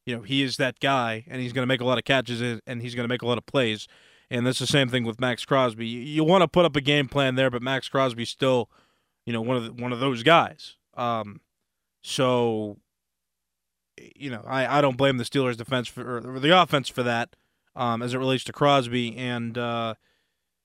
you 0.05 0.15
know, 0.15 0.21
he 0.23 0.41
is 0.41 0.57
that 0.57 0.79
guy, 0.79 1.25
and 1.27 1.41
he's 1.41 1.53
going 1.53 1.63
to 1.63 1.67
make 1.67 1.81
a 1.81 1.85
lot 1.85 1.97
of 1.97 2.03
catches 2.03 2.41
and- 2.41 2.81
he's 2.81 2.95
going 2.95 3.03
to 3.03 3.11
make 3.11 3.21
a 3.21 3.27
lot 3.27 3.37
of 3.37 3.45
plays. 3.45 3.87
And 4.29 4.47
that's 4.47 4.59
the 4.59 4.67
same 4.67 4.87
thing 4.87 5.03
with 5.03 5.19
Maxx 5.19 5.43
Crosby. 5.45 5.85
You, 5.85 5.99
you 5.99 6.23
want 6.23 6.41
to 6.41 6.47
put 6.47 6.65
up 6.65 6.75
a 6.75 6.81
game 6.81 7.07
plan 7.07 7.35
there, 7.35 7.49
but 7.49 7.61
Maxx 7.61 7.89
Crosby's 7.89 8.29
still, 8.29 8.69
you 9.25 9.33
know, 9.33 9.41
one 9.41 9.57
of 9.57 9.65
the, 9.65 9.73
one 9.73 9.91
of 9.91 9.99
those 9.99 10.23
guys. 10.23 10.77
Um, 10.95 11.41
so, 12.01 12.77
you 14.15 14.31
know, 14.31 14.43
I, 14.47 14.77
I 14.77 14.81
don't 14.81 14.97
blame 14.97 15.17
the 15.17 15.25
Steelers' 15.25 15.57
defense 15.57 15.87
for 15.87 16.17
or 16.17 16.39
the 16.39 16.59
offense 16.59 16.87
for 16.87 17.03
that, 17.03 17.35
um, 17.75 18.01
as 18.01 18.13
it 18.13 18.17
relates 18.17 18.43
to 18.45 18.53
Crosby, 18.53 19.15
and 19.17 19.57
uh, 19.57 19.95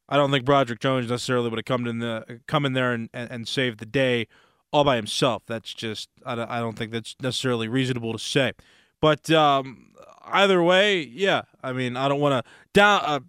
I 0.08 0.16
don't 0.16 0.30
think 0.30 0.44
Broderick 0.44 0.80
Jones 0.80 1.10
necessarily 1.10 1.50
would 1.50 1.58
have 1.58 1.64
come 1.64 1.86
in 1.86 1.98
the 1.98 2.40
come 2.46 2.64
in 2.64 2.72
there 2.72 2.92
and, 2.92 3.10
and, 3.12 3.30
and 3.30 3.48
saved 3.48 3.80
the 3.80 3.86
day 3.86 4.28
all 4.72 4.84
by 4.84 4.96
himself. 4.96 5.42
That's 5.46 5.74
just 5.74 6.08
I 6.24 6.34
I 6.34 6.60
don't 6.60 6.76
think 6.76 6.92
that's 6.92 7.16
necessarily 7.20 7.68
reasonable 7.68 8.12
to 8.12 8.18
say. 8.18 8.52
But 9.00 9.30
um, 9.30 9.92
either 10.24 10.62
way, 10.62 11.02
yeah. 11.02 11.42
I 11.62 11.72
mean, 11.72 11.96
I 11.96 12.08
don't 12.08 12.20
want 12.20 12.44
to 12.44 12.50
down. 12.72 13.02
Uh, 13.04 13.20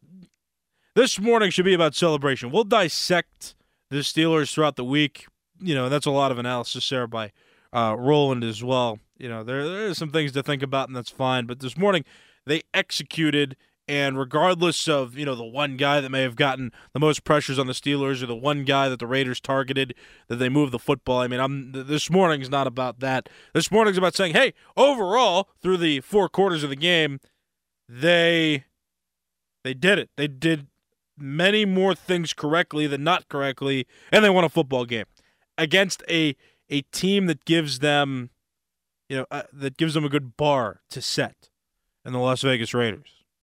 this 0.96 1.20
morning 1.20 1.52
should 1.52 1.66
be 1.66 1.74
about 1.74 1.94
celebration. 1.94 2.52
We'll 2.52 2.64
dissect 2.64 3.56
the 3.90 3.98
Steelers 3.98 4.52
throughout 4.52 4.76
the 4.76 4.84
week. 4.84 5.28
You 5.60 5.76
know, 5.76 5.90
that's 5.90 6.06
a 6.06 6.12
lot 6.12 6.32
of 6.32 6.40
analysis 6.40 6.88
there 6.90 7.08
by 7.08 7.32
uh, 7.74 7.96
Roland 7.98 8.44
as 8.44 8.64
well. 8.64 9.00
You 9.18 9.30
know, 9.30 9.44
there 9.44 9.68
there 9.68 9.88
are 9.90 9.94
some 9.94 10.12
things 10.12 10.32
to 10.34 10.44
think 10.44 10.64
about, 10.64 10.90
and 10.90 10.96
that's 10.96 11.10
fine. 11.10 11.46
But 11.46 11.60
this 11.60 11.78
morning, 11.78 12.06
they 12.46 12.62
executed, 12.74 13.56
and 13.88 14.18
regardless 14.20 14.88
of 14.88 15.18
you 15.18 15.26
know 15.26 15.36
the 15.36 15.44
one 15.44 15.78
guy 15.78 16.02
that 16.02 16.10
may 16.10 16.22
have 16.22 16.36
gotten 16.36 16.72
the 16.94 17.00
most 17.00 17.24
pressures 17.24 17.58
on 17.58 17.68
the 17.68 17.74
Steelers, 17.74 18.22
or 18.22 18.26
the 18.26 18.36
one 18.36 18.64
guy 18.64 18.90
that 18.90 19.00
the 19.00 19.08
Raiders 19.08 19.40
targeted, 19.40 19.94
that 20.28 20.38
they 20.38 20.50
moved 20.50 20.72
the 20.72 20.80
football. 20.80 21.20
I 21.20 21.28
mean, 21.28 21.40
I'm 21.40 21.72
th- 21.72 21.88
this 21.88 22.10
morning's 22.10 22.50
not 22.50 22.68
about 22.68 23.00
that. 23.00 23.30
This 23.54 23.72
morning's 23.72 23.98
about 23.98 24.16
saying, 24.16 24.34
hey, 24.34 24.54
overall, 24.76 25.50
through 25.62 25.78
the 25.78 26.02
four 26.02 26.28
quarters 26.30 26.64
of 26.64 26.70
the 26.70 26.76
game, 26.76 27.20
they 27.88 28.66
they 29.64 29.74
did 29.74 30.00
it. 30.00 30.10
They 30.18 30.28
did 30.28 30.68
many 31.18 31.66
more 31.66 31.96
things 31.96 32.34
correctly 32.34 32.88
than 32.88 33.04
not 33.04 33.28
correctly, 33.30 33.88
and 34.12 34.24
they 34.24 34.30
won 34.30 34.44
a 34.44 34.50
football 34.50 34.86
game 34.86 35.06
against 35.58 36.04
a 36.10 36.36
a 36.70 36.82
team 36.82 37.28
that 37.28 37.46
gives 37.46 37.80
them, 37.80 38.30
you 39.08 39.18
know, 39.18 39.26
uh, 39.32 39.44
that 39.54 39.78
gives 39.78 39.94
them 39.94 40.04
a 40.04 40.10
good 40.10 40.36
bar 40.36 40.82
to 40.90 41.02
set, 41.02 41.50
and 42.04 42.14
the 42.14 42.20
Las 42.20 42.42
Vegas 42.42 42.74
Raiders. 42.74 43.17